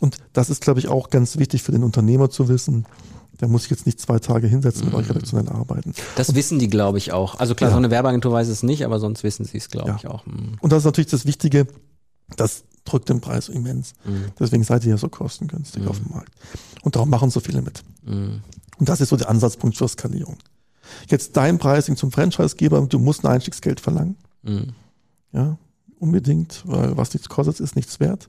Und 0.00 0.16
das 0.32 0.50
ist, 0.50 0.62
glaube 0.62 0.80
ich, 0.80 0.88
auch 0.88 1.10
ganz 1.10 1.36
wichtig 1.38 1.62
für 1.62 1.72
den 1.72 1.84
Unternehmer 1.84 2.30
zu 2.30 2.48
wissen. 2.48 2.86
Der 3.40 3.48
muss 3.48 3.62
sich 3.62 3.70
jetzt 3.70 3.86
nicht 3.86 3.98
zwei 4.00 4.18
Tage 4.18 4.46
hinsetzen 4.46 4.84
mit 4.86 4.94
euch 4.94 5.08
redaktionell 5.08 5.48
arbeiten. 5.48 5.94
Das 6.16 6.34
wissen 6.34 6.58
die, 6.58 6.68
glaube 6.68 6.98
ich, 6.98 7.12
auch. 7.12 7.38
Also 7.40 7.54
klar, 7.54 7.70
Ja. 7.70 7.74
so 7.74 7.78
eine 7.78 7.90
Werbeagentur 7.90 8.32
weiß 8.32 8.48
es 8.48 8.62
nicht, 8.62 8.84
aber 8.84 8.98
sonst 9.00 9.22
wissen 9.22 9.44
sie 9.44 9.56
es, 9.58 9.68
glaube 9.70 9.88
Ja. 9.90 9.96
ich, 9.96 10.06
auch. 10.06 10.26
Mhm. 10.26 10.56
Und 10.60 10.72
das 10.72 10.80
ist 10.80 10.84
natürlich 10.84 11.10
das 11.10 11.24
Wichtige, 11.26 11.66
das 12.36 12.64
drückt 12.84 13.08
den 13.08 13.20
Preis 13.20 13.48
immens. 13.48 13.94
Mhm. 14.04 14.26
Deswegen 14.38 14.62
seid 14.64 14.84
ihr 14.84 14.90
ja 14.90 14.96
so 14.98 15.08
kostengünstig 15.08 15.86
auf 15.86 15.98
dem 15.98 16.10
Markt. 16.12 16.32
Und 16.82 16.96
darum 16.96 17.08
machen 17.10 17.30
so 17.30 17.40
viele 17.40 17.62
mit. 17.62 17.82
Mhm. 18.04 18.40
Und 18.78 18.88
das 18.88 19.00
ist 19.00 19.08
so 19.10 19.16
der 19.16 19.28
Ansatzpunkt 19.30 19.76
für 19.76 19.88
Skalierung. 19.88 20.36
Jetzt 21.08 21.36
dein 21.36 21.58
Pricing 21.58 21.96
zum 21.96 22.10
Franchisegeber, 22.12 22.80
du 22.82 22.98
musst 22.98 23.24
ein 23.24 23.32
Einstiegsgeld 23.32 23.80
verlangen. 23.80 24.16
Mhm. 24.42 24.72
Ja, 25.32 25.56
unbedingt, 26.00 26.62
weil 26.66 26.96
was 26.96 27.12
nichts 27.14 27.28
kostet, 27.28 27.60
ist 27.60 27.76
nichts 27.76 28.00
wert. 28.00 28.28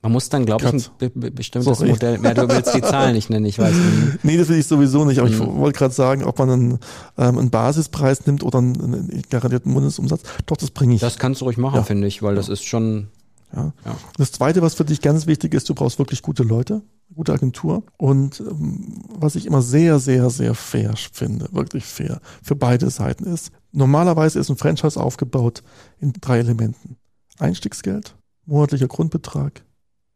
Man 0.00 0.10
muss 0.12 0.28
dann, 0.30 0.44
glaube 0.46 0.64
ich, 0.66 0.72
ein 0.72 0.82
be 0.98 1.10
be 1.10 1.30
bestimmtes 1.30 1.78
Sorry. 1.78 1.90
Modell, 1.90 2.18
mehr 2.18 2.34
du 2.34 2.48
willst 2.48 2.74
die 2.74 2.80
Zahlen 2.80 3.12
nicht 3.14 3.30
nennen, 3.30 3.44
ich 3.46 3.58
weiß 3.58 3.74
nicht. 3.74 4.18
Nee, 4.24 4.36
das 4.38 4.48
will 4.48 4.58
ich 4.58 4.66
sowieso 4.66 5.04
nicht, 5.04 5.18
aber 5.20 5.28
ich 5.28 5.38
Mhm. 5.38 5.56
wollte 5.58 5.78
gerade 5.78 5.94
sagen, 5.94 6.24
ob 6.24 6.38
man 6.38 6.50
einen, 6.50 6.72
ähm, 7.18 7.38
einen 7.38 7.50
Basispreis 7.50 8.26
nimmt 8.26 8.42
oder 8.42 8.58
einen, 8.58 8.80
einen 8.82 9.22
garantierten 9.30 9.72
Bundesumsatz. 9.72 10.22
Doch, 10.46 10.56
das 10.56 10.70
bringe 10.70 10.94
ich. 10.94 11.00
Das 11.00 11.18
kannst 11.18 11.40
du 11.40 11.44
ruhig 11.44 11.58
machen, 11.58 11.76
Ja. 11.76 11.82
finde 11.82 12.06
ich, 12.08 12.22
weil 12.22 12.34
das 12.34 12.48
ist 12.48 12.64
schon, 12.64 13.08
Ja. 13.54 13.72
Ja. 13.84 13.96
Das 14.16 14.32
Zweite, 14.32 14.62
was 14.62 14.74
für 14.74 14.84
dich 14.86 15.02
ganz 15.02 15.26
wichtig 15.26 15.52
ist, 15.52 15.68
du 15.68 15.74
brauchst 15.74 15.98
wirklich 15.98 16.22
gute 16.22 16.42
Leute, 16.42 16.80
gute 17.14 17.34
Agentur. 17.34 17.82
Und 17.98 18.40
ähm, 18.40 19.02
was 19.14 19.34
ich 19.34 19.44
immer 19.44 19.60
sehr, 19.60 19.98
sehr, 19.98 20.30
sehr 20.30 20.54
fair 20.54 20.94
finde, 21.12 21.48
wirklich 21.52 21.84
fair, 21.84 22.20
für 22.42 22.56
beide 22.56 22.88
Seiten 22.88 23.24
ist, 23.24 23.50
normalerweise 23.70 24.38
ist 24.38 24.48
ein 24.48 24.56
Franchise 24.56 24.98
aufgebaut 24.98 25.62
in 26.00 26.14
drei 26.18 26.38
Elementen. 26.38 26.96
Einstiegsgeld, 27.38 28.14
monatlicher 28.46 28.88
Grundbetrag, 28.88 29.62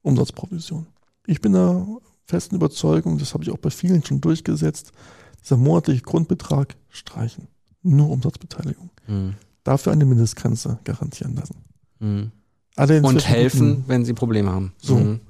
Umsatzprovision. 0.03 0.87
Ich 1.27 1.41
bin 1.41 1.53
der 1.53 1.87
festen 2.27 2.57
Überzeugung, 2.57 3.19
das 3.19 3.35
habe 3.35 3.45
ich 3.45 3.51
auch 3.51 3.59
bei 3.59 3.71
vielen 3.71 4.05
schon 4.05 4.21
durchgesetzt, 4.21 4.93
dieser 5.43 5.57
monatliche 5.57 6.03
Grundbetrag 6.03 6.77
streichen. 6.89 7.49
Nur 7.83 8.11
Umsatzbeteiligung. 8.11 8.91
mhm. 9.07 9.35
Dafür 9.65 9.91
eine 9.93 10.05
Mindestgrenze 10.05 10.79
garantieren 10.85 11.35
lassen. 11.35 11.57
Mhm. 11.99 12.31
Und 13.05 13.29
helfen, 13.29 13.77
guten- 13.77 13.85
wenn 13.89 14.05
sie 14.05 14.13
Probleme 14.13 14.51
haben. 14.53 14.73
So. 14.81 14.95
Mhm. 14.97 15.21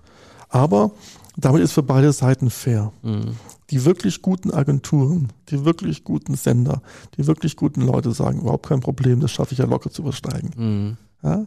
Aber 0.50 0.90
damit 1.38 1.62
ist 1.62 1.72
für 1.72 1.82
beide 1.82 2.12
Seiten 2.12 2.50
fair. 2.50 2.92
Mhm. 3.02 3.36
Die 3.70 3.84
wirklich 3.86 4.20
guten 4.20 4.50
Agenturen, 4.50 5.32
die 5.48 5.64
wirklich 5.64 6.04
guten 6.04 6.34
Sender, 6.34 6.82
die 7.16 7.26
wirklich 7.26 7.56
guten 7.56 7.80
Leute 7.80 8.12
sagen, 8.12 8.40
überhaupt 8.40 8.66
kein 8.68 8.80
Problem, 8.80 9.20
das 9.20 9.30
schaffe 9.32 9.52
ich 9.52 9.58
ja 9.58 9.64
locker 9.64 9.90
zu 9.90 10.02
übersteigen. 10.02 10.50
Mhm. 10.56 10.96
Ja? 11.22 11.46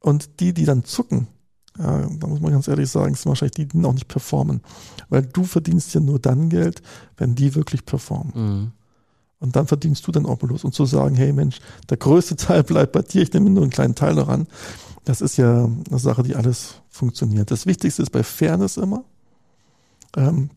Und 0.00 0.40
die, 0.40 0.52
die 0.54 0.64
dann 0.64 0.84
zucken, 0.84 1.28
ja, 1.78 2.08
da 2.18 2.26
muss 2.26 2.40
man 2.40 2.52
ganz 2.52 2.68
ehrlich 2.68 2.90
sagen, 2.90 3.14
sind 3.14 3.26
wahrscheinlich 3.26 3.54
die, 3.54 3.68
die 3.68 3.78
noch 3.78 3.92
nicht 3.92 4.08
performen. 4.08 4.60
Weil 5.08 5.22
du 5.22 5.44
verdienst 5.44 5.94
ja 5.94 6.00
nur 6.00 6.18
dann 6.18 6.48
Geld, 6.48 6.82
wenn 7.16 7.34
die 7.34 7.54
wirklich 7.54 7.86
performen. 7.86 8.32
Mhm. 8.34 8.72
Und 9.38 9.56
dann 9.56 9.66
verdienst 9.66 10.06
du 10.06 10.12
dann 10.12 10.26
Obolus. 10.26 10.64
Und 10.64 10.74
zu 10.74 10.84
sagen, 10.84 11.16
hey 11.16 11.32
Mensch, 11.32 11.60
der 11.88 11.96
größte 11.96 12.36
Teil 12.36 12.62
bleibt 12.62 12.92
bei 12.92 13.02
dir, 13.02 13.22
ich 13.22 13.32
nehme 13.32 13.50
nur 13.50 13.62
einen 13.62 13.70
kleinen 13.70 13.94
Teil 13.94 14.14
daran, 14.14 14.46
das 15.04 15.22
ist 15.22 15.38
ja 15.38 15.64
eine 15.64 15.98
Sache, 15.98 16.22
die 16.22 16.36
alles 16.36 16.82
funktioniert. 16.88 17.50
Das 17.50 17.66
Wichtigste 17.66 18.02
ist 18.02 18.10
bei 18.10 18.22
Fairness 18.22 18.76
immer, 18.76 19.04
ähm, 20.16 20.50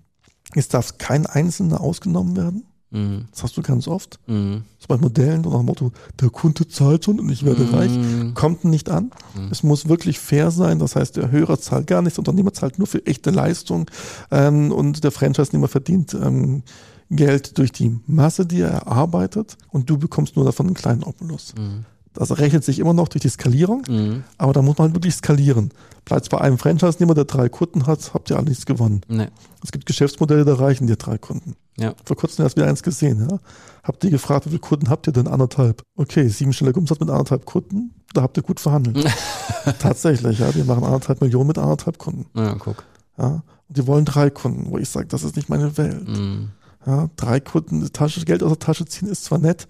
es 0.56 0.68
darf 0.68 0.98
kein 0.98 1.26
Einzelner 1.26 1.80
ausgenommen 1.82 2.36
werden. 2.36 2.66
Mhm. 2.94 3.26
Das 3.32 3.44
hast 3.44 3.58
du 3.58 3.62
ganz 3.62 3.88
oft. 3.88 4.20
Mhm. 4.28 4.64
So 4.80 4.88
bei 4.88 4.98
Modellen 4.98 5.42
oder 5.42 5.58
nach 5.58 5.60
dem 5.60 5.66
Motto, 5.66 5.92
der 6.22 6.30
Kunde 6.30 6.68
zahlt 6.68 7.06
schon 7.06 7.20
und 7.20 7.30
ich 7.30 7.44
werde 7.44 7.74
reich. 7.74 7.92
Mhm. 7.92 8.34
Kommt 8.36 8.64
nicht 8.64 8.90
an. 8.90 9.12
Es 9.52 9.64
muss 9.64 9.90
wirklich 9.90 10.20
fair 10.20 10.52
sein. 10.52 10.80
Das 10.80 10.96
heißt, 10.96 11.18
der 11.18 11.32
Hörer 11.32 11.60
zahlt 11.60 11.88
gar 11.88 12.02
nichts, 12.02 12.16
der 12.16 12.22
Unternehmer 12.22 12.54
zahlt 12.54 12.78
nur 12.78 12.88
für 12.88 13.06
echte 13.06 13.32
Leistung 13.32 13.90
ähm, 14.32 14.72
und 14.72 15.04
der 15.04 15.12
Franchise-Nehmer 15.12 15.68
verdient 15.68 16.14
ähm, 16.14 16.64
Geld 17.10 17.58
durch 17.58 17.72
die 17.72 18.00
Masse, 18.08 18.46
die 18.46 18.62
er 18.62 18.70
erarbeitet 18.70 19.58
und 19.70 19.90
du 19.90 19.98
bekommst 19.98 20.36
nur 20.36 20.46
davon 20.46 20.68
einen 20.68 20.76
kleinen 20.76 21.04
Obolus. 21.04 21.54
Mhm. 21.58 21.86
Das 22.14 22.38
rechnet 22.38 22.64
sich 22.64 22.80
immer 22.80 22.94
noch 22.94 23.08
durch 23.08 23.22
die 23.24 23.30
Skalierung, 23.30 23.84
Mhm. 23.90 24.24
aber 24.38 24.54
da 24.54 24.62
muss 24.62 24.78
man 24.78 24.86
halt 24.88 24.96
wirklich 24.96 25.16
skalieren. 25.16 25.70
Bleibt 26.06 26.30
bei 26.30 26.40
einem 26.40 26.58
Franchise-Nehmer, 26.58 27.14
der 27.16 27.26
drei 27.26 27.50
Kunden 27.50 27.88
hat, 27.88 28.14
habt 28.14 28.30
ihr 28.30 28.36
alle 28.38 28.50
nichts 28.50 28.66
gewonnen. 28.66 29.02
Nee. 29.08 29.28
Es 29.64 29.72
gibt 29.72 29.86
Geschäftsmodelle, 29.86 30.46
da 30.46 30.54
reichen 30.56 30.86
dir 30.88 30.96
drei 30.98 31.18
Kunden. 31.18 31.56
Ja. 31.78 31.94
Vor 32.06 32.16
kurzem 32.16 32.44
erst 32.44 32.56
wieder 32.56 32.68
eins 32.68 32.84
gesehen, 32.84 33.28
ja. 33.30 33.40
Habt 33.84 34.04
ihr 34.04 34.12
gefragt, 34.12 34.46
wie 34.46 34.50
viele 34.50 34.60
Kunden 34.60 34.90
habt 34.90 35.08
ihr 35.08 35.14
denn? 35.14 35.28
Anderthalb. 35.28 35.82
Okay, 35.96 36.28
siebenstelliger 36.28 36.78
Umsatz 36.78 37.00
mit 37.00 37.10
anderthalb 37.10 37.46
Kunden, 37.46 37.96
da 38.14 38.22
habt 38.22 38.38
ihr 38.38 38.44
gut 38.44 38.60
verhandelt. 38.60 39.04
Tatsächlich, 39.80 40.40
ja. 40.40 40.54
Wir 40.54 40.66
machen 40.66 40.84
anderthalb 40.84 41.22
Millionen 41.22 41.48
mit 41.48 41.58
anderthalb 41.58 41.98
Kunden. 41.98 42.26
Ja, 42.36 42.56
guck. 42.56 42.84
Ja. 43.18 43.44
Und 43.68 43.78
die 43.78 43.88
wollen 43.88 44.06
drei 44.06 44.30
Kunden, 44.30 44.70
wo 44.72 44.78
ich 44.78 44.90
sage, 44.90 45.08
das 45.08 45.24
ist 45.24 45.36
nicht 45.36 45.50
meine 45.50 45.78
Welt. 45.78 46.08
Mhm. 46.08 46.50
Ja, 46.86 47.10
drei 47.16 47.40
Kunden, 47.40 47.92
Tasche, 47.94 48.24
Geld 48.26 48.44
aus 48.44 48.50
der 48.50 48.60
Tasche 48.60 48.86
ziehen 48.86 49.08
ist 49.08 49.24
zwar 49.24 49.40
nett, 49.40 49.68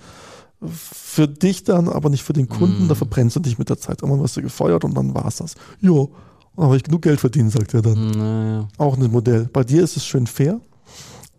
für 0.68 1.28
dich 1.28 1.64
dann, 1.64 1.88
aber 1.90 2.10
nicht 2.10 2.24
für 2.24 2.34
den 2.34 2.48
Kunden, 2.50 2.86
Mm. 2.86 2.90
da 2.90 2.96
verbrennst 2.96 3.36
du 3.36 3.40
dich 3.40 3.58
mit 3.58 3.70
der 3.70 3.78
Zeit. 3.78 4.02
Irgendwann 4.02 4.22
wirst 4.24 4.38
du 4.38 4.42
gefeuert 4.42 4.84
und 4.84 4.94
dann 4.96 5.14
war's 5.14 5.38
das. 5.38 5.56
Jo, 5.80 6.12
dann 6.56 6.66
habe 6.66 6.78
ich 6.78 6.84
genug 6.84 7.02
Geld 7.02 7.20
verdient, 7.20 7.52
sagt 7.52 7.74
er 7.74 7.82
dann. 7.82 8.12
Naja. 8.12 8.68
Auch 8.78 8.98
ein 8.98 9.12
Modell. 9.12 9.50
Bei 9.52 9.64
dir 9.64 9.84
ist 9.84 9.98
es 9.98 10.06
schön 10.06 10.28
fair. 10.28 10.60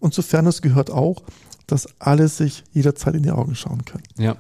Und 0.01 0.13
zu 0.15 0.23
Fairness 0.23 0.61
gehört 0.63 0.91
auch, 0.91 1.23
dass 1.67 1.89
alle 1.99 2.29
sich 2.29 2.63
jederzeit 2.73 3.15
in 3.15 3.23
die 3.23 3.31
Augen 3.31 3.55
schauen 3.55 3.85
können. 3.85 4.05
Ja. 4.19 4.37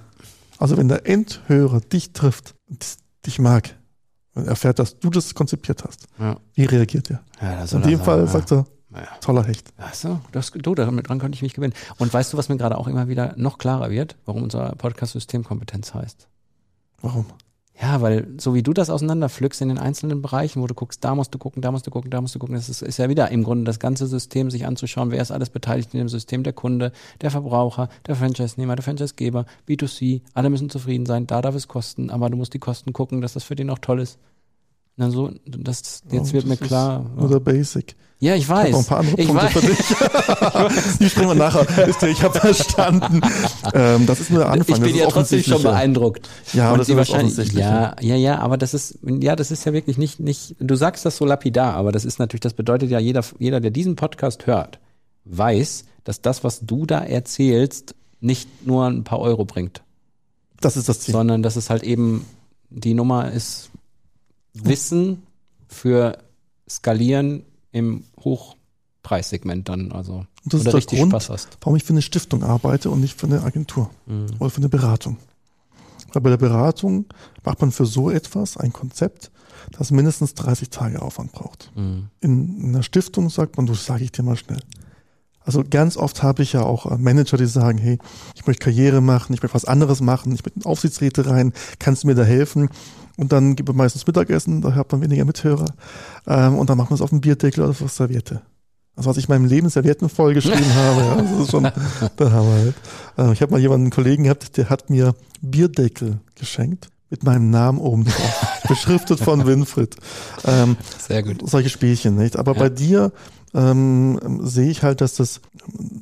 Also 0.58 0.76
wenn 0.76 0.88
der 0.88 1.06
Endhörer 1.08 1.80
dich 1.80 2.12
trifft 2.12 2.54
und 2.68 2.84
dich 3.26 3.38
mag, 3.38 3.74
und 4.36 4.48
erfährt, 4.48 4.80
dass 4.80 4.98
du 4.98 5.10
das 5.10 5.32
konzipiert 5.34 5.84
hast, 5.84 6.06
Ja. 6.18 6.36
wie 6.54 6.64
reagiert 6.64 7.08
er? 7.10 7.20
ja 7.40 7.52
In 7.52 7.58
dem 7.60 7.66
sagen, 7.66 7.98
Fall 8.04 8.18
ja. 8.20 8.26
sagt 8.26 8.50
er, 8.52 8.66
Ja. 8.94 9.08
toller 9.20 9.44
Hecht. 9.44 9.72
Ach 9.76 9.94
so, 9.94 10.20
das, 10.32 10.52
du, 10.52 10.74
damit 10.74 11.08
dran 11.08 11.18
konnte 11.18 11.36
ich 11.36 11.42
mich 11.42 11.54
gewinnen. 11.54 11.74
Und 11.98 12.12
weißt 12.12 12.32
du, 12.32 12.36
was 12.36 12.48
mir 12.48 12.56
gerade 12.56 12.78
auch 12.78 12.86
immer 12.86 13.08
wieder 13.08 13.34
noch 13.36 13.58
klarer 13.58 13.90
wird, 13.90 14.16
warum 14.24 14.42
unser 14.42 14.74
Podcast 14.76 15.12
Systemkompetenz 15.12 15.94
heißt? 15.94 16.28
Warum? 17.00 17.26
Ja, 17.80 18.00
weil 18.00 18.28
so 18.38 18.54
wie 18.54 18.62
du 18.62 18.72
das 18.72 18.88
auseinanderpflückst 18.88 19.60
in 19.62 19.68
den 19.68 19.78
einzelnen 19.78 20.22
Bereichen, 20.22 20.62
wo 20.62 20.68
du 20.68 20.74
guckst, 20.74 21.02
da 21.02 21.16
musst 21.16 21.34
du 21.34 21.38
gucken, 21.38 21.60
da 21.60 21.72
musst 21.72 21.86
du 21.86 21.90
gucken, 21.90 22.08
da 22.08 22.20
musst 22.20 22.34
du 22.34 22.38
gucken, 22.38 22.54
das 22.54 22.68
ist, 22.68 22.82
ist 22.82 22.98
ja 22.98 23.08
wieder 23.08 23.32
im 23.32 23.42
Grunde 23.42 23.64
das 23.64 23.80
ganze 23.80 24.06
System, 24.06 24.48
sich 24.48 24.64
anzuschauen, 24.64 25.10
wer 25.10 25.20
ist 25.20 25.32
alles 25.32 25.50
beteiligt 25.50 25.92
in 25.92 25.98
dem 25.98 26.08
System, 26.08 26.44
der 26.44 26.52
Kunde, 26.52 26.92
der 27.20 27.32
Verbraucher, 27.32 27.88
der 28.06 28.14
Franchise-Nehmer, 28.14 28.76
der 28.76 28.84
Franchise-Geber, 28.84 29.44
B2C, 29.68 30.22
alle 30.34 30.50
müssen 30.50 30.70
zufrieden 30.70 31.04
sein, 31.04 31.26
da 31.26 31.42
darf 31.42 31.56
es 31.56 31.66
kosten, 31.66 32.10
aber 32.10 32.30
du 32.30 32.36
musst 32.36 32.54
die 32.54 32.60
Kosten 32.60 32.92
gucken, 32.92 33.20
dass 33.20 33.32
das 33.32 33.42
für 33.42 33.56
den 33.56 33.70
auch 33.70 33.80
toll 33.80 34.00
ist. 34.00 34.20
Na 34.96 35.10
so, 35.10 35.30
das, 35.46 36.02
jetzt 36.10 36.28
Ja, 36.28 36.32
wird 36.34 36.44
das 36.44 36.44
mir 36.44 36.54
ist 36.54 36.62
klar. 36.62 37.04
Nur 37.16 37.28
der 37.28 37.40
Basic. 37.40 37.96
Ja, 38.20 38.36
ich 38.36 38.44
Ich 38.44 38.48
habe 38.48 38.70
noch 38.70 38.78
ein 38.78 38.80
weiß. 38.80 38.86
paar 38.86 38.98
andere 39.00 39.20
Ich 39.20 39.26
Punkte 39.26 39.44
weiß. 39.44 39.52
für 39.52 39.60
dich. 39.66 40.98
Die 41.00 41.10
springen 41.10 41.28
wir 41.30 41.34
nachher. 41.34 41.66
Wisst 41.86 42.02
ihr, 42.02 42.08
Ich 42.08 42.22
habe 42.22 42.38
verstanden. 42.38 43.20
Ähm, 43.74 44.06
das 44.06 44.20
ist 44.20 44.30
nur 44.30 44.38
der 44.40 44.50
Anfang. 44.50 44.76
Ich 44.76 44.80
bin 44.82 44.94
ist 44.94 45.00
ja 45.00 45.08
trotzdem 45.08 45.42
schon 45.42 45.62
beeindruckt. 45.62 46.28
Ja, 46.52 46.68
aber 46.68 46.78
das 46.78 46.88
ist 46.88 46.96
wahrscheinlich-. 46.96 47.52
Ja, 47.52 47.96
ja, 48.00 48.14
ja, 48.14 48.38
aber 48.38 48.56
das 48.56 48.72
ist, 48.72 48.98
ja, 49.02 49.34
das 49.36 49.50
ist 49.50 49.64
ja 49.66 49.72
wirklich 49.72 49.98
nicht, 49.98 50.20
nicht, 50.20 50.54
du 50.60 50.74
sagst 50.76 51.04
das 51.04 51.16
so 51.16 51.24
lapidar, 51.26 51.74
aber 51.74 51.90
das 51.92 52.04
ist 52.04 52.18
natürlich, 52.20 52.40
das 52.42 52.54
bedeutet 52.54 52.88
ja, 52.90 52.98
jeder, 53.00 53.24
jeder, 53.38 53.60
der 53.60 53.72
diesen 53.72 53.96
Podcast 53.96 54.46
hört, 54.46 54.78
weiß, 55.24 55.84
dass 56.04 56.22
das, 56.22 56.44
was 56.44 56.60
du 56.60 56.86
da 56.86 57.00
erzählst, 57.00 57.94
nicht 58.20 58.64
nur 58.66 58.86
ein 58.86 59.04
paar 59.04 59.18
Euro 59.18 59.44
bringt, 59.44 59.82
Das 60.60 60.76
ist 60.78 60.88
das 60.88 61.00
Ziel. 61.00 61.12
sondern 61.12 61.42
dass 61.42 61.56
es 61.56 61.68
halt 61.68 61.82
eben, 61.82 62.24
die 62.70 62.94
Nummer 62.94 63.30
ist 63.32 63.70
Wissen 64.54 65.22
für 65.68 66.18
Skalieren 66.68 67.44
im 67.72 68.04
Hochpreissegment 68.20 69.68
dann, 69.68 69.92
also, 69.92 70.24
Und 70.44 70.52
das 70.52 70.60
ist 70.60 70.66
der 70.66 70.74
richtig 70.74 70.98
Grund, 70.98 71.12
Spaß 71.12 71.30
hast. 71.30 71.58
warum 71.60 71.76
ich 71.76 71.84
für 71.84 71.92
eine 71.92 72.02
Stiftung 72.02 72.42
arbeite 72.42 72.90
und 72.90 73.00
nicht 73.00 73.18
für 73.18 73.26
eine 73.26 73.42
Agentur 73.42 73.90
Mhm. 74.06 74.26
oder 74.38 74.50
für 74.50 74.58
eine 74.58 74.68
Beratung. 74.68 75.18
Weil 76.12 76.22
bei 76.22 76.30
der 76.30 76.36
Beratung 76.36 77.06
macht 77.44 77.60
man 77.60 77.72
für 77.72 77.86
so 77.86 78.08
etwas 78.10 78.56
ein 78.56 78.72
Konzept, 78.72 79.30
das 79.72 79.90
mindestens 79.90 80.34
30 80.34 80.70
Tage 80.70 81.02
Aufwand 81.02 81.32
braucht. 81.32 81.72
Mhm. 81.74 82.08
In 82.20 82.64
einer 82.66 82.82
Stiftung 82.82 83.30
sagt 83.30 83.56
man, 83.56 83.66
du 83.66 83.74
sage 83.74 84.04
ich 84.04 84.12
dir 84.12 84.22
mal 84.22 84.36
schnell. 84.36 84.60
Also 85.44 85.62
ganz 85.68 85.96
oft 85.96 86.22
habe 86.22 86.42
ich 86.42 86.54
ja 86.54 86.62
auch 86.62 86.90
äh, 86.90 86.96
Manager, 86.98 87.36
die 87.36 87.46
sagen, 87.46 87.78
hey, 87.78 87.98
ich 88.34 88.46
möchte 88.46 88.64
Karriere 88.64 89.00
machen, 89.00 89.34
ich 89.34 89.42
möchte 89.42 89.54
was 89.54 89.64
anderes 89.66 90.00
machen, 90.00 90.32
ich 90.32 90.42
möchte 90.44 90.58
in 90.60 90.64
Aufsichtsräte 90.66 91.26
rein, 91.28 91.52
kannst 91.78 92.02
du 92.02 92.06
mir 92.06 92.14
da 92.14 92.24
helfen? 92.24 92.68
Und 93.16 93.30
dann 93.32 93.54
gibt 93.54 93.68
man 93.68 93.76
meistens 93.76 94.06
Mittagessen, 94.06 94.62
da 94.62 94.74
hat 94.74 94.90
man 94.90 95.02
weniger 95.02 95.24
Mithörer. 95.24 95.66
Ähm, 96.26 96.56
und 96.56 96.70
dann 96.70 96.78
macht 96.78 96.90
man 96.90 96.96
es 96.96 97.02
auf 97.02 97.10
dem 97.10 97.20
Bierdeckel 97.20 97.62
oder 97.62 97.70
auf 97.70 97.78
der 97.78 97.88
Serviette. 97.88 98.42
Also 98.96 99.10
was 99.10 99.16
ich 99.16 99.28
in 99.28 99.34
meinem 99.34 99.44
Leben 99.44 99.68
Servietten 99.68 100.08
vollgeschrieben 100.08 100.74
habe, 100.74 101.00
ja, 101.00 101.16
das 101.22 101.40
ist 101.42 101.50
schon 101.50 101.62
der 101.64 102.32
Hammer. 102.32 102.50
Halt. 102.52 102.74
Äh, 103.18 103.32
ich 103.32 103.42
habe 103.42 103.52
mal 103.52 103.60
jemanden, 103.60 103.84
einen 103.86 103.90
Kollegen 103.92 104.24
gehabt, 104.24 104.56
der 104.56 104.70
hat 104.70 104.88
mir 104.88 105.14
Bierdeckel 105.42 106.20
geschenkt 106.36 106.88
mit 107.10 107.22
meinem 107.22 107.50
Namen 107.50 107.78
oben 107.78 108.04
drauf, 108.04 108.62
beschriftet 108.68 109.20
von 109.20 109.46
Winfried. 109.46 109.94
Ähm, 110.46 110.76
Sehr 110.98 111.22
gut. 111.22 111.48
Solche 111.48 111.68
Spielchen, 111.68 112.16
nicht? 112.16 112.36
Aber 112.36 112.52
Ja. 112.54 112.58
bei 112.60 112.68
dir 112.70 113.12
ähm, 113.54 114.18
sehe 114.42 114.70
ich 114.70 114.82
halt, 114.82 115.00
dass 115.00 115.14
das 115.14 115.40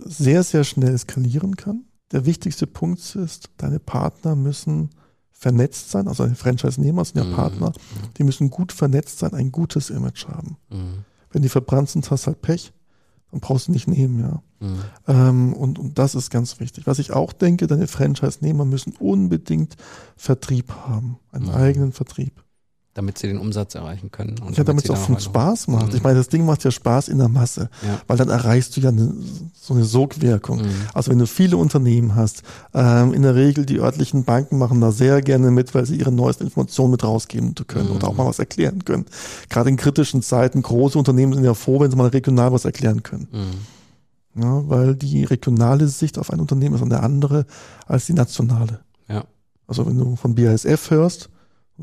sehr, 0.05 0.43
sehr 0.43 0.65
schnell 0.65 0.95
eskalieren 0.95 1.57
kann. 1.57 1.85
Der 2.11 2.27
wichtigste 2.27 2.67
Punkt 2.67 3.15
ist, 3.17 3.51
deine 3.57 3.79
Partner 3.79 4.35
müssen 4.37 4.91
vernetzt 5.31 5.91
sein, 5.91 6.09
also 6.09 6.23
deine 6.25 6.37
Franchise-Nehmer 6.37 7.05
sind 7.05 7.19
ja 7.19 7.25
Mhm. 7.25 7.35
Partner, 7.35 7.73
die 8.17 8.25
müssen 8.25 8.51
gut 8.51 8.71
vernetzt 8.73 9.19
sein, 9.19 9.35
ein 9.35 9.51
gutes 9.51 9.91
Image 9.91 10.27
haben. 10.29 10.57
Mhm. 10.71 11.05
Wenn 11.31 11.43
die 11.43 11.49
verbrannt 11.49 11.89
sind, 11.91 12.11
hast 12.11 12.25
du 12.25 12.27
halt 12.29 12.43
Pech, 12.43 12.73
dann 13.31 13.41
brauchst 13.41 13.69
du 13.69 13.73
nicht 13.73 13.89
nehmen, 13.89 14.21
ja. 14.21 14.43
Mhm. 14.61 14.79
Ähm, 15.09 15.53
und, 15.55 15.79
und 15.79 15.99
das 15.99 16.15
ist 16.15 16.31
ganz 16.31 16.61
wichtig. 16.61 16.87
Was 16.87 16.99
ich 17.01 17.13
auch 17.13 17.33
denke, 17.33 17.67
deine 17.67 17.89
Franchise-Nehmer 17.89 18.65
müssen 18.65 18.95
unbedingt 18.99 19.77
Vertrieb 20.17 20.71
haben, 20.87 21.19
einen 21.33 21.47
Mhm. 21.47 21.51
eigenen 21.55 21.93
Vertrieb. 21.93 22.42
Damit 22.95 23.17
sie 23.17 23.27
den 23.27 23.39
Umsatz 23.39 23.75
erreichen 23.75 24.11
können. 24.11 24.37
Und 24.47 24.59
Ja, 24.59 24.65
damit 24.65 24.85
es 24.85 24.91
auch 24.91 25.09
weiter- 25.09 25.19
Spaß 25.21 25.67
macht. 25.69 25.89
Mhm. 25.93 25.97
Ich 25.97 26.03
meine, 26.03 26.19
das 26.19 26.29
Ding 26.29 26.45
macht 26.45 26.63
ja 26.63 26.71
Spaß 26.71 27.09
in 27.09 27.17
der 27.17 27.31
Masse, 27.31 27.71
Ja. 27.83 28.01
weil 28.07 28.19
dann 28.19 28.29
erreichst 28.29 28.77
du 28.77 28.83
ja 28.83 28.91
eine, 28.91 29.15
so 29.59 29.73
eine 29.73 29.85
Sogwirkung. 29.85 30.59
Mhm. 30.61 30.69
Also 30.93 31.11
wenn 31.11 31.19
du 31.19 31.27
viele 31.27 31.57
Unternehmen 31.57 32.15
hast, 32.17 32.43
ähm, 32.75 33.15
in 33.15 33.23
der 33.23 33.35
Regel 33.35 33.65
die 33.65 33.79
örtlichen 33.79 34.25
Banken 34.25 34.59
machen 34.59 34.83
da 34.83 34.93
sehr 34.93 35.23
gerne 35.23 35.51
mit, 35.51 35.75
weil 35.75 35.87
sie 35.87 35.97
ihre 35.97 36.13
neuesten 36.13 36.45
Informationen 36.45 36.91
mit 36.91 37.03
rausgeben 37.03 37.55
können 37.67 37.89
Mhm. 37.89 37.97
oder 37.97 38.09
auch 38.09 38.15
mal 38.17 38.27
was 38.27 38.39
erklären 38.39 38.85
können. 38.85 39.07
Gerade 39.49 39.71
in 39.71 39.77
kritischen 39.79 40.21
Zeiten, 40.21 40.61
große 40.61 40.99
Unternehmen 40.99 41.33
sind 41.33 41.45
ja 41.45 41.55
froh, 41.55 41.81
wenn 41.81 41.91
sie 41.91 41.97
mal 41.97 42.09
regional 42.09 42.53
was 42.53 42.67
erklären 42.67 43.03
können. 43.03 43.29
Mhm. 43.33 44.43
Ja, 44.43 44.69
weil 44.69 44.97
die 44.97 45.25
regionale 45.25 45.89
Sicht 45.89 46.19
auf 46.19 46.31
ein 46.31 46.41
Unternehmen 46.41 46.75
ist 46.75 46.83
eine 46.83 47.01
andere 47.03 47.47
als 47.87 48.05
die 48.05 48.13
nationale. 48.15 48.81
Ja. 49.09 49.25
Also 49.67 49.87
wenn 49.87 49.97
du 49.99 50.17
von 50.17 50.35
BASF 50.35 50.91
hörst 50.91 51.31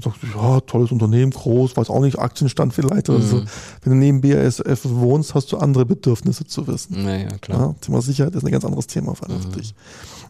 und 0.06 0.14
sagst, 0.14 0.20
ja, 0.36 0.60
tolles 0.62 0.92
Unternehmen, 0.92 1.32
groß, 1.32 1.76
weiß 1.78 1.90
auch 1.90 2.02
nicht, 2.02 2.18
Aktienstand 2.20 2.74
vielleicht 2.74 3.10
oder 3.10 3.22
so. 3.22 3.38
Mhm. 3.38 3.46
Wenn 3.84 3.94
du 3.94 3.98
neben 4.00 4.22
BASF 4.22 4.82
wohnst, 4.86 5.36
hast 5.36 5.52
du 5.52 5.58
andere 5.58 5.86
Bedürfnisse 5.86 6.46
zu 6.46 6.68
wissen. 6.68 6.96
Ja, 7.06 7.16
ja, 7.16 7.38
klar. 7.38 7.60
Ja, 7.60 7.76
Thema 7.82 8.02
Sicherheit 8.02 8.36
ist 8.36 8.44
ein 8.46 8.52
ganz 8.52 8.66
anderes 8.66 8.88
Thema 8.88 9.12
Mhm. 9.14 9.42
für 9.42 9.50
dich. 9.60 9.74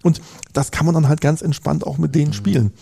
Und 0.04 0.22
das 0.54 0.72
kann 0.72 0.86
man 0.86 0.96
dann 0.96 1.08
halt 1.08 1.22
ganz 1.22 1.42
entspannt 1.42 1.86
auch 1.86 1.98
mit 1.98 2.12
Mhm. 2.12 2.20
denen 2.20 2.34
spielen. 2.34 2.74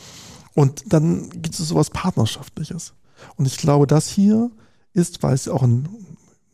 Und 0.54 0.84
dann 0.94 1.30
gibt 1.30 1.60
es 1.60 1.68
sowas 1.68 1.90
Partnerschaftliches. 1.90 2.94
Und 3.36 3.46
ich 3.48 3.58
glaube, 3.58 3.86
das 3.88 4.08
hier 4.08 4.50
ist, 4.94 5.22
weil 5.24 5.34
es 5.34 5.48
auch 5.48 5.64
ein 5.64 5.88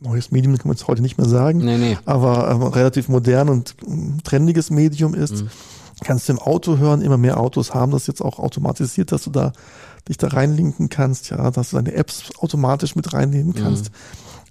neues 0.00 0.30
Medium, 0.30 0.56
kann 0.58 0.68
man 0.68 0.76
jetzt 0.76 0.86
heute 0.88 1.00
nicht 1.00 1.16
mehr 1.16 1.28
sagen, 1.28 1.58
Nee, 1.58 1.78
nee. 1.78 1.98
aber 2.04 2.50
ähm, 2.50 2.62
relativ 2.62 3.08
modern 3.08 3.48
und 3.48 3.74
ähm, 3.86 4.18
trendiges 4.22 4.70
Medium 4.70 5.14
ist. 5.14 5.44
Mhm. 6.00 6.04
Kannst 6.04 6.28
du 6.28 6.32
im 6.34 6.38
Auto 6.38 6.78
hören, 6.78 7.02
immer 7.02 7.18
mehr 7.18 7.38
Autos 7.38 7.74
haben 7.74 7.92
das 7.92 8.06
jetzt 8.06 8.20
auch 8.20 8.38
automatisiert, 8.38 9.12
dass 9.12 9.24
du 9.24 9.30
da 9.30 9.52
dich 10.08 10.18
da 10.18 10.28
reinlinken 10.28 10.88
kannst, 10.90 11.30
ja, 11.30 11.50
dass 11.50 11.70
du 11.70 11.76
deine 11.76 11.94
Apps 11.94 12.30
automatisch 12.38 12.94
mit 12.94 13.12
reinnehmen 13.12 13.54
kannst. 13.54 13.90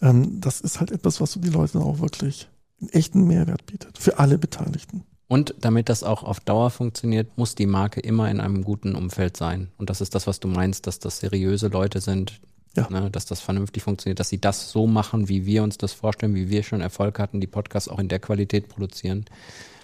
Ähm, 0.02 0.42
das 0.42 0.62
ist 0.62 0.80
halt 0.80 0.92
etwas, 0.92 1.22
was 1.22 1.32
du 1.34 1.40
die 1.40 1.50
Leute 1.50 1.80
auch 1.80 2.00
wirklich 2.00 2.50
einen 2.82 2.90
echten 2.90 3.26
Mehrwert 3.28 3.66
bietet. 3.68 3.98
Für 3.98 4.20
alle 4.20 4.38
Beteiligten. 4.38 5.04
Und 5.28 5.56
damit 5.62 5.90
das 5.90 6.04
auch 6.04 6.24
auf 6.24 6.40
Dauer 6.40 6.70
funktioniert, 6.70 7.38
muss 7.38 7.56
die 7.56 7.66
Marke 7.66 8.00
immer 8.02 8.30
in 8.30 8.40
einem 8.40 8.64
guten 8.64 8.94
Umfeld 8.96 9.38
sein. 9.38 9.70
Und 9.78 9.90
das 9.90 10.02
ist 10.02 10.16
das, 10.16 10.28
was 10.28 10.40
du 10.40 10.48
meinst, 10.48 10.86
dass 10.88 11.00
das 11.00 11.20
seriöse 11.20 11.68
Leute 11.68 12.02
sind, 12.02 12.40
Ja. 12.76 12.90
ne, 12.90 13.10
dass 13.12 13.26
das 13.26 13.40
vernünftig 13.40 13.84
funktioniert, 13.84 14.20
dass 14.20 14.30
sie 14.30 14.42
das 14.42 14.72
so 14.72 14.88
machen, 14.88 15.30
wie 15.30 15.46
wir 15.46 15.64
uns 15.64 15.78
das 15.78 15.94
vorstellen, 15.94 16.34
wie 16.36 16.50
wir 16.50 16.64
schon 16.64 16.82
Erfolg 16.82 17.20
hatten, 17.20 17.40
die 17.40 17.48
Podcasts 17.48 17.90
auch 17.90 18.00
in 18.00 18.10
der 18.10 18.20
Qualität 18.20 18.68
produzieren, 18.70 19.26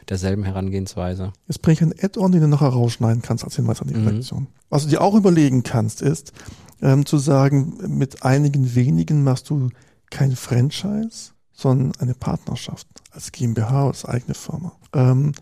derselben 0.10 0.44
Herangehensweise. 0.44 1.32
Jetzt 1.48 1.62
bringe 1.62 1.74
ich 1.74 1.82
einen 1.82 1.94
Add-on, 2.02 2.32
den 2.32 2.42
du 2.42 2.48
noch 2.48 2.62
herausschneiden 2.62 3.22
kannst 3.22 3.44
als 3.44 3.56
Hinweis 3.56 3.82
an 3.82 3.88
die 3.88 3.96
Mhm. 3.96 4.08
Redaktion. 4.08 4.48
Was 4.70 4.84
du 4.84 4.90
dir 4.90 5.02
auch 5.02 5.16
überlegen 5.16 5.64
kannst, 5.64 6.02
ist 6.02 6.34
ähm, 6.82 7.06
zu 7.06 7.18
sagen, 7.18 7.78
mit 7.88 8.24
einigen 8.24 8.74
wenigen 8.76 9.24
machst 9.24 9.50
du 9.50 9.70
kein 10.10 10.36
Franchise, 10.36 11.32
sondern 11.54 11.92
eine 12.00 12.14
Partnerschaft 12.16 12.88
als 13.12 13.32
GmbH 13.32 13.88
als 13.88 14.06
eigene 14.06 14.34
Firma. 14.34 14.72
Ähm, 14.94 15.34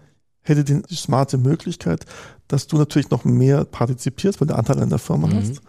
hätte 0.42 0.64
die 0.64 0.82
smarte 0.96 1.38
Möglichkeit, 1.38 2.06
dass 2.48 2.68
du 2.68 2.78
natürlich 2.78 3.10
noch 3.10 3.24
mehr 3.26 3.66
partizipierst, 3.66 4.40
weil 4.42 4.48
du 4.48 4.56
Anteil 4.56 4.80
an 4.80 4.90
der 4.90 5.00
Firma 5.00 5.28
Mhm. 5.28 5.36
hast. 5.36 5.62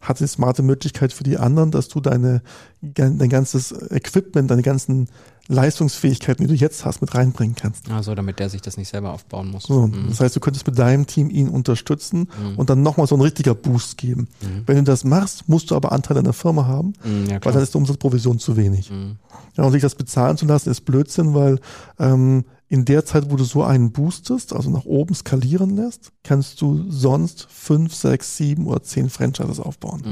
Hat 0.00 0.18
die 0.18 0.26
smarte 0.26 0.62
Möglichkeit 0.62 1.12
für 1.12 1.22
die 1.22 1.38
anderen, 1.38 1.70
dass 1.70 1.86
du 1.88 2.00
deine, 2.00 2.42
dein 2.80 3.28
ganzes 3.28 3.70
Equipment, 3.92 4.50
deine 4.50 4.62
ganzen 4.62 5.08
Leistungsfähigkeiten, 5.48 6.46
die 6.46 6.52
du 6.52 6.58
jetzt 6.58 6.84
hast, 6.84 7.00
mit 7.00 7.14
reinbringen 7.14 7.54
kannst. 7.56 7.90
Also 7.90 8.14
damit 8.14 8.38
der 8.38 8.48
sich 8.48 8.60
das 8.62 8.76
nicht 8.76 8.88
selber 8.88 9.12
aufbauen 9.12 9.50
muss. 9.50 9.64
So, 9.64 9.86
Mhm. 9.86 10.06
Das 10.08 10.20
heißt, 10.20 10.34
du 10.36 10.40
könntest 10.40 10.66
mit 10.66 10.78
deinem 10.78 11.06
Team 11.06 11.30
ihn 11.30 11.48
unterstützen 11.48 12.28
Mhm. 12.42 12.56
und 12.56 12.70
dann 12.70 12.82
nochmal 12.82 13.06
so 13.06 13.14
ein 13.16 13.20
richtiger 13.20 13.54
Boost 13.54 13.98
geben. 13.98 14.28
Mhm. 14.40 14.62
Wenn 14.66 14.76
du 14.76 14.84
das 14.84 15.04
machst, 15.04 15.48
musst 15.48 15.70
du 15.70 15.76
aber 15.76 15.92
Anteil 15.92 16.16
an 16.18 16.24
der 16.24 16.32
Firma 16.32 16.66
haben, 16.66 16.94
Mhm, 17.04 17.26
ja, 17.30 17.38
weil 17.44 17.52
dann 17.52 17.62
ist 17.62 17.74
die 17.74 17.78
Umsatzprovision 17.78 18.38
zu 18.38 18.56
wenig. 18.56 18.90
Mhm. 18.90 19.16
Ja, 19.56 19.64
und 19.64 19.72
sich 19.72 19.82
das 19.82 19.94
bezahlen 19.94 20.36
zu 20.36 20.46
lassen, 20.46 20.70
ist 20.70 20.82
Blödsinn, 20.82 21.34
weil 21.34 21.58
ähm, 21.98 22.44
in 22.68 22.84
der 22.86 23.04
Zeit, 23.04 23.30
wo 23.30 23.36
du 23.36 23.44
so 23.44 23.62
einen 23.62 23.92
boostest, 23.92 24.54
also 24.54 24.70
nach 24.70 24.86
oben 24.86 25.14
skalieren 25.14 25.76
lässt, 25.76 26.10
kannst 26.24 26.60
du 26.62 26.84
sonst 26.90 27.46
fünf, 27.50 27.94
sechs, 27.94 28.38
sieben 28.38 28.66
oder 28.66 28.82
zehn 28.82 29.10
Franchises 29.10 29.60
aufbauen. 29.60 30.02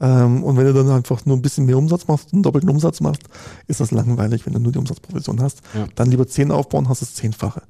Ähm, 0.00 0.42
und 0.42 0.56
wenn 0.56 0.66
du 0.66 0.72
dann 0.74 0.90
einfach 0.90 1.24
nur 1.24 1.36
ein 1.36 1.42
bisschen 1.42 1.66
mehr 1.66 1.78
Umsatz 1.78 2.06
machst, 2.08 2.32
einen 2.32 2.42
doppelten 2.42 2.68
Umsatz 2.70 3.00
machst, 3.00 3.22
ist 3.68 3.80
das 3.80 3.90
langweilig, 3.90 4.44
wenn 4.46 4.52
du 4.54 4.58
nur 4.58 4.72
die 4.72 4.78
Umsatzprovision 4.78 5.40
hast. 5.40 5.60
Ja. 5.74 5.86
Dann 5.94 6.10
lieber 6.10 6.26
zehn 6.26 6.50
aufbauen, 6.50 6.88
hast 6.88 7.02
das 7.02 7.14
Zehnfache. 7.14 7.62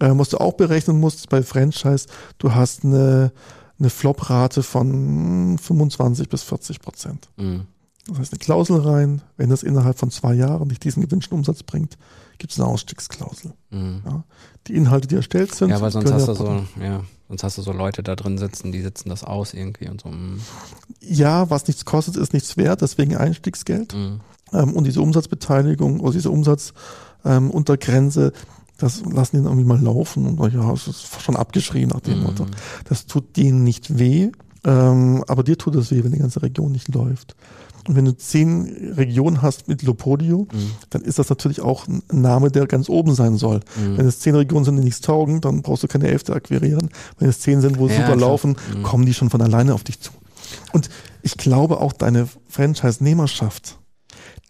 Ähm, 0.00 0.18
was 0.18 0.28
du 0.28 0.38
auch 0.38 0.54
berechnen 0.54 1.00
musst 1.00 1.28
bei 1.30 1.42
Franchise, 1.42 2.06
du 2.38 2.54
hast 2.54 2.84
eine, 2.84 3.32
eine 3.78 3.90
Flop-Rate 3.90 4.62
von 4.62 5.56
25 5.58 6.28
bis 6.28 6.42
40 6.42 6.80
Prozent. 6.80 7.30
Mhm. 7.36 7.62
Das 8.06 8.18
heißt, 8.18 8.32
eine 8.34 8.38
Klausel 8.38 8.80
rein, 8.80 9.22
wenn 9.38 9.48
das 9.48 9.62
innerhalb 9.62 9.98
von 9.98 10.10
zwei 10.10 10.34
Jahren 10.34 10.68
nicht 10.68 10.84
diesen 10.84 11.02
gewünschten 11.02 11.38
Umsatz 11.38 11.62
bringt, 11.62 11.96
gibt 12.36 12.52
es 12.52 12.60
eine 12.60 12.68
Ausstiegsklausel. 12.68 13.54
Mhm. 13.70 14.02
Ja. 14.04 14.24
Die 14.66 14.74
Inhalte, 14.74 15.08
die 15.08 15.14
erstellt 15.14 15.54
sind, 15.54 15.70
Ja, 15.70 15.80
weil 15.80 15.90
sonst 15.90 16.12
hast 16.12 16.26
du 16.28 16.32
ja- 16.32 16.36
so, 16.38 16.62
ja, 16.82 17.00
sonst 17.34 17.42
hast 17.42 17.58
du 17.58 17.62
so 17.62 17.72
Leute 17.72 18.02
da 18.04 18.14
drin 18.14 18.38
sitzen, 18.38 18.70
die 18.70 18.80
sitzen 18.80 19.08
das 19.08 19.24
aus 19.24 19.54
irgendwie 19.54 19.88
und 19.88 20.00
so. 20.02 20.08
Mhm. 20.08 20.40
Ja, 21.00 21.50
was 21.50 21.66
nichts 21.66 21.84
kostet, 21.84 22.16
ist 22.16 22.32
nichts 22.32 22.56
wert, 22.56 22.80
deswegen 22.80 23.16
Einstiegsgeld. 23.16 23.92
Mhm. 23.94 24.20
Ähm, 24.52 24.72
und 24.72 24.84
diese 24.84 25.00
Umsatzbeteiligung 25.00 25.98
oder 26.00 26.12
diese 26.12 26.30
Umsatzuntergrenze, 26.30 28.26
ähm, 28.26 28.32
das 28.78 29.02
lassen 29.04 29.36
die 29.38 29.42
irgendwie 29.44 29.64
mal 29.64 29.80
laufen 29.80 30.26
und 30.26 30.52
ja, 30.52 30.72
es 30.72 30.86
ist 30.88 31.20
schon 31.22 31.36
abgeschrieben 31.36 31.90
nach 31.90 32.00
dem 32.00 32.18
Mhm. 32.18 32.24
Motto. 32.24 32.46
Das 32.88 33.06
tut 33.06 33.36
denen 33.36 33.64
nicht 33.64 33.98
weh, 33.98 34.30
ähm, 34.64 35.24
aber 35.26 35.42
dir 35.42 35.58
tut 35.58 35.74
es 35.76 35.90
weh, 35.90 36.02
wenn 36.04 36.12
die 36.12 36.18
ganze 36.18 36.42
Region 36.42 36.70
nicht 36.72 36.94
läuft. 36.94 37.34
Und 37.86 37.96
wenn 37.96 38.04
du 38.06 38.16
zehn 38.16 38.92
Regionen 38.96 39.42
hast 39.42 39.68
mit 39.68 39.82
Lopodio, 39.82 40.48
Mhm. 40.52 40.70
dann 40.90 41.02
ist 41.02 41.18
das 41.18 41.28
natürlich 41.28 41.60
auch 41.60 41.86
ein 41.86 42.02
Name, 42.12 42.50
der 42.50 42.66
ganz 42.66 42.88
oben 42.88 43.14
sein 43.14 43.36
soll. 43.36 43.60
Mhm. 43.76 43.98
Wenn 43.98 44.06
es 44.06 44.20
zehn 44.20 44.34
Regionen 44.34 44.64
sind, 44.64 44.76
die 44.76 44.84
nichts 44.84 45.00
taugen, 45.02 45.40
dann 45.40 45.62
brauchst 45.62 45.82
du 45.82 45.88
keine 45.88 46.08
elfte 46.08 46.32
akquirieren. 46.34 46.88
Wenn 47.18 47.28
es 47.28 47.40
zehn 47.40 47.60
sind, 47.60 47.78
wo 47.78 47.86
Ja, 47.88 47.94
super 47.96 48.16
klar. 48.16 48.16
laufen, 48.16 48.56
Mhm. 48.74 48.82
kommen 48.84 49.04
die 49.06 49.14
schon 49.14 49.30
von 49.30 49.42
alleine 49.42 49.74
auf 49.74 49.84
dich 49.84 50.00
zu. 50.00 50.12
Und 50.72 50.88
ich 51.22 51.36
glaube 51.36 51.80
auch 51.80 51.92
deine 51.92 52.28
Franchise-Nehmerschaft, 52.48 53.78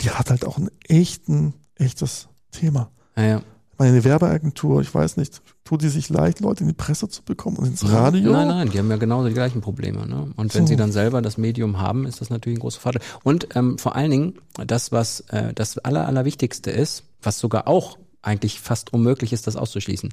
die 0.00 0.10
hat 0.10 0.30
halt 0.30 0.44
auch 0.44 0.58
ein 0.58 0.70
echten, 0.88 1.54
echtes 1.76 2.28
Thema. 2.50 2.90
Ja, 3.16 3.22
ja. 3.24 3.42
Meine 3.78 4.04
Werbeagentur, 4.04 4.80
ich 4.80 4.94
weiß 4.94 5.16
nicht, 5.16 5.42
tut 5.64 5.82
die 5.82 5.88
sich 5.88 6.08
leicht, 6.08 6.40
Leute 6.40 6.62
in 6.62 6.68
die 6.68 6.74
Presse 6.74 7.08
zu 7.08 7.22
bekommen 7.22 7.56
und 7.56 7.66
ins 7.66 7.90
Radio? 7.90 8.32
Nein, 8.32 8.48
nein, 8.48 8.70
die 8.70 8.78
haben 8.78 8.90
ja 8.90 8.96
genauso 8.96 9.28
die 9.28 9.34
gleichen 9.34 9.60
Probleme. 9.60 10.06
Ne? 10.06 10.32
Und 10.36 10.54
wenn 10.54 10.62
So. 10.62 10.68
sie 10.68 10.76
dann 10.76 10.92
selber 10.92 11.22
das 11.22 11.38
Medium 11.38 11.80
haben, 11.80 12.06
ist 12.06 12.20
das 12.20 12.30
natürlich 12.30 12.58
ein 12.58 12.60
großer 12.60 12.80
Vorteil. 12.80 13.02
Und 13.22 13.48
ähm, 13.56 13.78
vor 13.78 13.96
allen 13.96 14.10
Dingen, 14.10 14.34
das, 14.66 14.92
was 14.92 15.20
äh, 15.30 15.52
das 15.54 15.78
Aller, 15.78 16.06
Allerwichtigste 16.06 16.70
ist, 16.70 17.04
was 17.22 17.38
sogar 17.38 17.66
auch 17.68 17.98
eigentlich 18.24 18.60
fast 18.60 18.92
unmöglich 18.92 19.32
ist, 19.32 19.46
das 19.46 19.56
auszuschließen. 19.56 20.10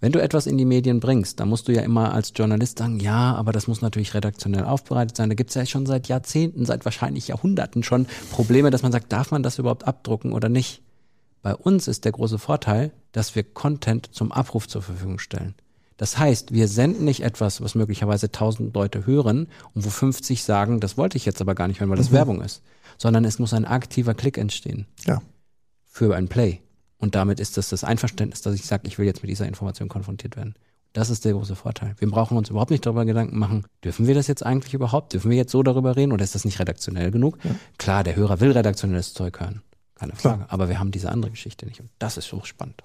Wenn 0.00 0.12
du 0.12 0.20
etwas 0.20 0.46
in 0.46 0.58
die 0.58 0.64
Medien 0.66 1.00
bringst, 1.00 1.40
dann 1.40 1.48
musst 1.48 1.66
du 1.66 1.72
ja 1.72 1.82
immer 1.82 2.12
als 2.12 2.32
Journalist 2.36 2.78
sagen, 2.78 3.00
ja, 3.00 3.34
aber 3.34 3.52
das 3.52 3.66
muss 3.68 3.80
natürlich 3.80 4.12
redaktionell 4.14 4.64
aufbereitet 4.64 5.16
sein. 5.16 5.30
Da 5.30 5.34
gibt's 5.34 5.54
ja 5.54 5.64
schon 5.64 5.86
seit 5.86 6.08
Jahrzehnten, 6.08 6.66
seit 6.66 6.84
wahrscheinlich 6.84 7.28
Jahrhunderten 7.28 7.82
schon 7.82 8.06
Probleme, 8.30 8.70
dass 8.70 8.82
man 8.82 8.92
sagt, 8.92 9.12
darf 9.12 9.30
man 9.30 9.42
das 9.42 9.58
überhaupt 9.58 9.86
abdrucken 9.88 10.32
oder 10.32 10.48
nicht? 10.50 10.82
Bei 11.44 11.54
uns 11.54 11.88
ist 11.88 12.06
der 12.06 12.12
große 12.12 12.38
Vorteil, 12.38 12.90
dass 13.12 13.34
wir 13.34 13.44
Content 13.44 14.08
zum 14.14 14.32
Abruf 14.32 14.66
zur 14.66 14.80
Verfügung 14.80 15.18
stellen. 15.18 15.54
Das 15.98 16.16
heißt, 16.16 16.52
wir 16.54 16.68
senden 16.68 17.04
nicht 17.04 17.20
etwas, 17.22 17.60
was 17.60 17.74
möglicherweise 17.74 18.26
1000 18.28 18.74
Leute 18.74 19.04
hören 19.04 19.48
und 19.74 19.84
wo 19.84 19.90
50 19.90 20.42
sagen, 20.42 20.80
das 20.80 20.96
wollte 20.96 21.18
ich 21.18 21.26
jetzt 21.26 21.42
aber 21.42 21.54
gar 21.54 21.68
nicht 21.68 21.80
hören, 21.80 21.90
weil 21.90 21.98
das 21.98 22.12
Werbung 22.12 22.40
ist, 22.40 22.62
sondern 22.96 23.26
es 23.26 23.38
muss 23.38 23.52
ein 23.52 23.66
aktiver 23.66 24.14
Klick 24.14 24.38
entstehen 24.38 24.86
Ja. 25.04 25.20
für 25.84 26.16
ein 26.16 26.28
Play. 26.28 26.62
Und 26.96 27.14
damit 27.14 27.38
ist 27.40 27.58
das 27.58 27.68
das 27.68 27.84
Einverständnis, 27.84 28.40
dass 28.40 28.54
ich 28.54 28.64
sage, 28.64 28.88
ich 28.88 28.96
will 28.98 29.04
jetzt 29.04 29.20
mit 29.22 29.30
dieser 29.30 29.46
Information 29.46 29.90
konfrontiert 29.90 30.36
werden. 30.36 30.54
Das 30.94 31.10
ist 31.10 31.26
der 31.26 31.34
große 31.34 31.56
Vorteil. 31.56 31.94
Wir 31.98 32.10
brauchen 32.10 32.38
uns 32.38 32.48
überhaupt 32.48 32.70
nicht 32.70 32.86
darüber 32.86 33.04
Gedanken 33.04 33.38
machen, 33.38 33.66
dürfen 33.84 34.06
wir 34.06 34.14
das 34.14 34.28
jetzt 34.28 34.46
eigentlich 34.46 34.72
überhaupt? 34.72 35.12
Dürfen 35.12 35.30
wir 35.30 35.36
jetzt 35.36 35.52
so 35.52 35.62
darüber 35.62 35.94
reden 35.94 36.12
oder 36.12 36.24
ist 36.24 36.34
das 36.34 36.46
nicht 36.46 36.58
redaktionell 36.58 37.10
genug? 37.10 37.36
Ja. 37.44 37.50
Klar, 37.76 38.02
der 38.02 38.16
Hörer 38.16 38.40
will 38.40 38.52
redaktionelles 38.52 39.12
Zeug 39.12 39.38
hören. 39.40 39.60
Keine 39.94 40.14
Frage. 40.14 40.36
Klar. 40.36 40.46
Aber 40.50 40.68
wir 40.68 40.78
haben 40.78 40.90
diese 40.90 41.10
andere 41.10 41.30
Geschichte 41.30 41.66
nicht 41.66 41.80
und 41.80 41.90
das 41.98 42.16
ist 42.16 42.32
hochspannend. 42.32 42.82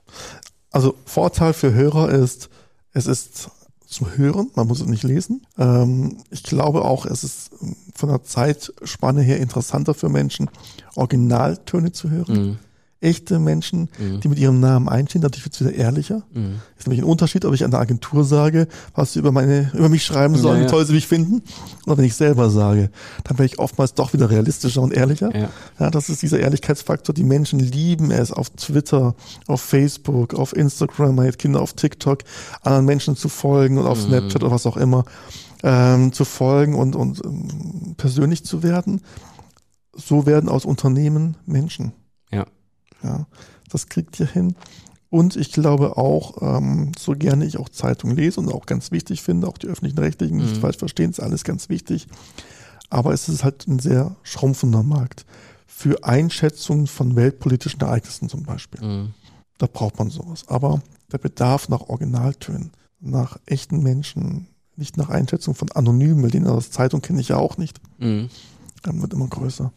Also 0.71 0.95
Vorteil 1.05 1.53
für 1.53 1.73
Hörer 1.73 2.09
ist, 2.09 2.49
es 2.93 3.07
ist 3.07 3.49
zum 3.85 4.15
Hören, 4.15 4.51
man 4.55 4.67
muss 4.67 4.81
es 4.81 4.87
nicht 4.87 5.03
lesen. 5.03 5.47
Ähm, 5.57 6.17
ich 6.29 6.43
glaube 6.43 6.85
auch, 6.85 7.05
es 7.07 7.23
ist 7.23 7.51
von 7.95 8.09
der 8.09 8.23
Zeitspanne 8.23 9.21
her 9.21 9.39
interessanter 9.39 9.95
für 9.95 10.09
Menschen, 10.09 10.49
Originaltöne 10.95 11.91
zu 11.91 12.09
hören. 12.09 12.33
Mhm 12.33 12.59
echte 13.01 13.39
Menschen, 13.39 13.89
mhm. 13.97 14.19
die 14.19 14.27
mit 14.27 14.39
ihrem 14.39 14.59
Namen 14.59 14.89
einstehen. 14.89 15.21
Dadurch 15.21 15.45
wird 15.45 15.53
es 15.53 15.61
wieder 15.61 15.73
ehrlicher. 15.73 16.23
Mhm. 16.33 16.59
Ist 16.77 16.87
nämlich 16.87 17.01
ein 17.01 17.09
Unterschied, 17.09 17.45
ob 17.45 17.53
ich 17.53 17.63
an 17.63 17.71
der 17.71 17.79
Agentur 17.79 18.25
sage, 18.25 18.67
was 18.93 19.13
sie 19.13 19.19
über 19.19 19.31
meine, 19.31 19.71
über 19.73 19.87
mich 19.87 20.03
schreiben 20.03 20.35
sollen, 20.35 20.57
ja, 20.57 20.63
ja. 20.63 20.67
wie 20.67 20.71
toll 20.71 20.85
sie 20.85 20.93
mich 20.93 21.07
finden, 21.07 21.41
oder 21.85 21.97
wenn 21.97 22.05
ich 22.05 22.15
selber 22.15 22.49
sage, 22.49 22.89
dann 23.23 23.37
werde 23.37 23.45
ich 23.45 23.59
oftmals 23.59 23.93
doch 23.93 24.11
wieder 24.11 24.29
realistischer 24.29 24.81
und 24.81 24.93
ehrlicher. 24.93 25.33
Ja. 25.35 25.49
ja, 25.79 25.89
das 25.91 26.09
ist 26.09 26.21
dieser 26.21 26.39
Ehrlichkeitsfaktor. 26.39 27.15
Die 27.15 27.23
Menschen 27.23 27.59
lieben 27.59 28.11
es, 28.11 28.33
auf 28.33 28.49
Twitter, 28.49 29.15
auf 29.47 29.61
Facebook, 29.61 30.33
auf 30.33 30.55
Instagram, 30.55 31.15
meine 31.15 31.31
Kinder 31.31 31.61
auf 31.61 31.73
TikTok, 31.73 32.23
anderen 32.61 32.85
Menschen 32.85 33.15
zu 33.15 33.29
folgen 33.29 33.77
und 33.77 33.87
auf 33.87 33.99
mhm. 33.99 34.09
Snapchat 34.09 34.43
oder 34.43 34.51
was 34.51 34.65
auch 34.65 34.77
immer, 34.77 35.05
ähm, 35.63 36.11
zu 36.11 36.25
folgen 36.25 36.75
und, 36.75 36.97
und 36.97 37.23
ähm, 37.23 37.95
persönlich 37.95 38.43
zu 38.43 38.61
werden. 38.61 39.01
So 39.95 40.25
werden 40.25 40.49
aus 40.49 40.65
Unternehmen 40.65 41.37
Menschen. 41.45 41.93
Ja, 42.31 42.45
das 43.69 43.87
kriegt 43.87 44.19
ihr 44.19 44.27
hin. 44.27 44.55
Und 45.09 45.35
ich 45.35 45.51
glaube 45.51 45.97
auch, 45.97 46.41
ähm, 46.41 46.91
so 46.97 47.13
gerne 47.13 47.45
ich 47.45 47.57
auch 47.57 47.69
Zeitung 47.69 48.11
lese 48.11 48.39
und 48.39 48.53
auch 48.53 48.65
ganz 48.65 48.91
wichtig 48.91 49.23
finde, 49.23 49.47
auch 49.47 49.57
die 49.57 49.67
öffentlichen 49.67 49.97
Rechtlichen, 49.97 50.37
nicht 50.37 50.57
mhm. 50.57 50.61
falsch 50.61 50.77
verstehen, 50.77 51.09
ist 51.09 51.19
alles 51.19 51.43
ganz 51.43 51.67
wichtig. 51.69 52.07
Aber 52.91 53.13
es 53.13 53.27
ist 53.27 53.43
halt 53.43 53.67
ein 53.67 53.79
sehr 53.79 54.15
schrumpfender 54.23 54.83
Markt. 54.83 55.25
Für 55.65 56.03
Einschätzungen 56.03 56.87
von 56.87 57.15
weltpolitischen 57.15 57.81
Ereignissen 57.81 58.29
zum 58.29 58.43
Beispiel. 58.43 58.85
Mhm. 58.85 59.13
Da 59.57 59.67
braucht 59.67 59.97
man 59.97 60.09
sowas. 60.09 60.47
Aber 60.47 60.81
der 61.11 61.17
Bedarf 61.17 61.69
nach 61.69 61.81
Originaltönen, 61.81 62.71
nach 62.99 63.37
echten 63.45 63.81
Menschen, 63.81 64.47
nicht 64.75 64.97
nach 64.97 65.09
Einschätzungen 65.09 65.55
von 65.55 65.71
Anonymen, 65.71 66.29
den 66.29 66.47
aus 66.47 66.71
Zeitung 66.71 67.01
kenne 67.01 67.21
ich 67.21 67.29
ja 67.29 67.37
auch 67.37 67.57
nicht, 67.57 67.79
mhm. 67.97 68.29
wird 68.83 69.13
immer 69.13 69.27
größer. 69.27 69.71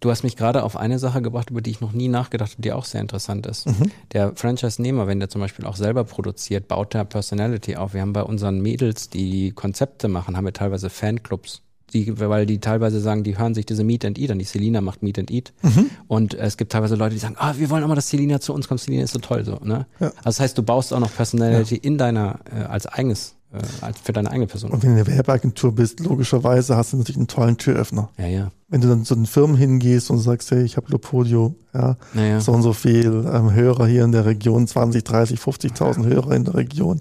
Du 0.00 0.10
hast 0.10 0.22
mich 0.22 0.36
gerade 0.36 0.62
auf 0.62 0.76
eine 0.76 0.98
Sache 0.98 1.22
gebracht, 1.22 1.50
über 1.50 1.62
die 1.62 1.70
ich 1.70 1.80
noch 1.80 1.92
nie 1.92 2.08
nachgedacht 2.08 2.52
habe, 2.52 2.62
die 2.62 2.72
auch 2.72 2.84
sehr 2.84 3.00
interessant 3.00 3.46
ist. 3.46 3.66
Mhm. 3.66 3.90
Der 4.12 4.32
Franchise-Nehmer, 4.34 5.06
wenn 5.06 5.20
der 5.20 5.30
zum 5.30 5.40
Beispiel 5.40 5.64
auch 5.64 5.76
selber 5.76 6.04
produziert, 6.04 6.68
baut 6.68 6.92
der 6.92 7.04
Personality 7.04 7.76
auf. 7.76 7.94
Wir 7.94 8.02
haben 8.02 8.12
bei 8.12 8.22
unseren 8.22 8.60
Mädels, 8.60 9.08
die 9.08 9.52
Konzepte 9.52 10.08
machen, 10.08 10.36
haben 10.36 10.44
wir 10.44 10.52
teilweise 10.52 10.90
Fanclubs. 10.90 11.62
Die, 11.92 12.18
weil 12.18 12.46
die 12.46 12.58
teilweise 12.58 13.00
sagen, 13.00 13.22
die 13.22 13.38
hören 13.38 13.54
sich 13.54 13.64
diese 13.64 13.84
Meet 13.84 14.04
and 14.04 14.18
Eat 14.18 14.32
an. 14.32 14.40
Die 14.40 14.44
Selina 14.44 14.80
macht 14.80 15.04
Meet 15.04 15.20
and 15.20 15.30
Eat. 15.30 15.52
Mhm. 15.62 15.90
Und 16.08 16.34
es 16.34 16.56
gibt 16.56 16.72
teilweise 16.72 16.96
Leute, 16.96 17.14
die 17.14 17.20
sagen, 17.20 17.36
ah, 17.38 17.54
wir 17.56 17.70
wollen 17.70 17.84
auch 17.84 17.88
mal, 17.88 17.94
dass 17.94 18.10
Selina 18.10 18.40
zu 18.40 18.52
uns 18.52 18.66
kommt. 18.66 18.80
Selina 18.80 19.04
ist 19.04 19.12
so 19.12 19.20
toll, 19.20 19.44
so, 19.44 19.60
ne? 19.62 19.86
Ja. 20.00 20.08
Also 20.08 20.22
das 20.24 20.40
heißt, 20.40 20.58
du 20.58 20.64
baust 20.64 20.92
auch 20.92 20.98
noch 20.98 21.14
Personality 21.14 21.76
ja. 21.76 21.80
in 21.84 21.96
deiner, 21.96 22.40
äh, 22.52 22.64
als 22.64 22.86
eigenes 22.86 23.36
äh, 23.52 23.92
für 24.02 24.12
deine 24.12 24.30
eigene 24.30 24.46
Person. 24.46 24.70
Und 24.70 24.82
wenn 24.82 24.94
du 24.94 25.00
eine 25.00 25.06
Werbeagentur 25.06 25.72
bist, 25.72 26.00
logischerweise 26.00 26.76
hast 26.76 26.92
du 26.92 26.96
natürlich 26.96 27.18
einen 27.18 27.28
tollen 27.28 27.56
Türöffner. 27.56 28.10
Ja, 28.18 28.26
ja. 28.26 28.50
Wenn 28.68 28.80
du 28.80 28.88
dann 28.88 29.04
zu 29.04 29.14
den 29.14 29.26
Firmen 29.26 29.56
hingehst 29.56 30.10
und 30.10 30.18
sagst, 30.18 30.50
hey, 30.50 30.62
ich 30.64 30.76
habe 30.76 30.90
Lopodio, 30.90 31.54
ja, 31.72 31.96
ja, 32.14 32.22
ja, 32.22 32.40
so 32.40 32.52
und 32.52 32.62
so 32.62 32.72
viel 32.72 33.28
ähm, 33.32 33.52
Hörer 33.52 33.86
hier 33.86 34.04
in 34.04 34.12
der 34.12 34.26
Region, 34.26 34.66
20, 34.66 35.04
30, 35.04 35.38
50.000 35.38 36.06
Hörer 36.06 36.32
in 36.32 36.44
der 36.44 36.54
Region, 36.54 37.00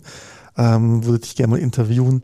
ähm, 0.58 1.04
würde 1.04 1.20
dich 1.20 1.36
gerne 1.36 1.52
mal 1.52 1.60
interviewen. 1.60 2.24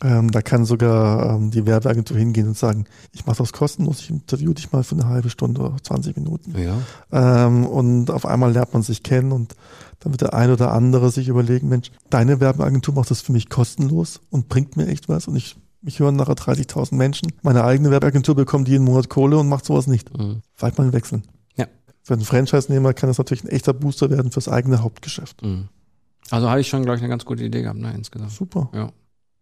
Ähm, 0.00 0.30
da 0.30 0.42
kann 0.42 0.64
sogar 0.64 1.34
ähm, 1.34 1.50
die 1.50 1.66
Werbeagentur 1.66 2.16
hingehen 2.16 2.46
und 2.46 2.56
sagen, 2.56 2.84
ich 3.12 3.26
mache 3.26 3.38
das 3.38 3.52
kostenlos, 3.52 4.00
ich 4.00 4.10
interview 4.10 4.52
dich 4.52 4.70
mal 4.70 4.84
für 4.84 4.94
eine 4.94 5.06
halbe 5.06 5.28
Stunde 5.28 5.60
oder 5.60 5.76
20 5.82 6.16
Minuten. 6.16 6.54
Ja. 6.56 6.78
Ähm, 7.46 7.66
und 7.66 8.10
auf 8.10 8.24
einmal 8.24 8.52
lernt 8.52 8.72
man 8.72 8.82
sich 8.82 9.02
kennen 9.02 9.32
und 9.32 9.54
dann 9.98 10.12
wird 10.12 10.20
der 10.20 10.34
ein 10.34 10.52
oder 10.52 10.72
andere 10.72 11.10
sich 11.10 11.26
überlegen, 11.26 11.68
Mensch, 11.68 11.90
deine 12.10 12.38
Werbeagentur 12.38 12.94
macht 12.94 13.10
das 13.10 13.22
für 13.22 13.32
mich 13.32 13.48
kostenlos 13.48 14.20
und 14.30 14.48
bringt 14.48 14.76
mir 14.76 14.86
echt 14.86 15.08
was 15.08 15.26
und 15.26 15.34
ich 15.34 15.56
mich 15.80 16.00
hören 16.00 16.16
nachher 16.16 16.34
30.000 16.34 16.94
Menschen. 16.94 17.32
Meine 17.42 17.64
eigene 17.64 17.90
Werbeagentur 17.90 18.34
bekommt 18.34 18.68
jeden 18.68 18.84
Monat 18.84 19.08
Kohle 19.08 19.38
und 19.38 19.48
macht 19.48 19.64
sowas 19.64 19.86
nicht. 19.86 20.16
Mhm. 20.16 20.42
Vielleicht 20.54 20.78
mal 20.78 20.92
wechseln. 20.92 21.22
Ja. 21.56 21.66
Für 22.02 22.14
einen 22.14 22.24
Franchise-Nehmer 22.24 22.94
kann 22.94 23.08
das 23.08 23.18
natürlich 23.18 23.44
ein 23.44 23.48
echter 23.48 23.72
Booster 23.72 24.10
werden 24.10 24.32
fürs 24.32 24.48
eigene 24.48 24.82
Hauptgeschäft. 24.82 25.42
Mhm. 25.42 25.68
Also 26.30 26.50
habe 26.50 26.60
ich 26.60 26.68
schon, 26.68 26.82
glaube 26.82 26.96
ich, 26.96 27.02
eine 27.02 27.10
ganz 27.10 27.24
gute 27.24 27.44
Idee 27.44 27.62
gehabt, 27.62 27.78
ne, 27.78 27.92
insgesamt. 27.94 28.32
Super. 28.32 28.70
Ja. 28.74 28.92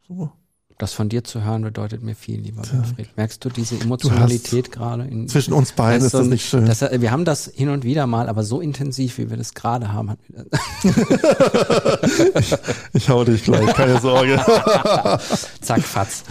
Super. 0.07 0.33
Das 0.79 0.93
von 0.93 1.09
dir 1.09 1.25
zu 1.25 1.43
hören 1.43 1.63
bedeutet 1.63 2.03
mir 2.03 2.15
viel, 2.15 2.39
lieber 2.39 2.61
Winfried. 2.71 3.17
Merkst 3.17 3.43
du 3.43 3.49
diese 3.49 3.81
Emotionalität 3.81 4.71
gerade? 4.71 5.09
zwischen 5.27 5.55
uns 5.55 5.73
beiden 5.73 6.05
ist 6.05 6.13
das 6.13 6.27
nicht 6.27 6.47
schön. 6.47 6.67
Das, 6.67 6.83
wir 6.83 7.11
haben 7.11 7.25
das 7.25 7.51
hin 7.55 7.71
und 7.71 7.83
wieder 7.83 8.07
mal, 8.07 8.29
aber 8.29 8.45
so 8.45 8.61
intensiv, 8.61 9.17
wie 9.17 9.31
wir 9.31 9.39
das 9.39 9.55
gerade 9.55 9.95
haben. 9.95 10.13
ich, 12.39 12.55
ich 12.93 13.09
hau 13.09 13.25
dich 13.25 13.45
gleich, 13.45 13.73
keine 13.75 13.99
Sorge. 14.03 14.37
Zack, 15.63 15.83
fatz. 15.83 16.25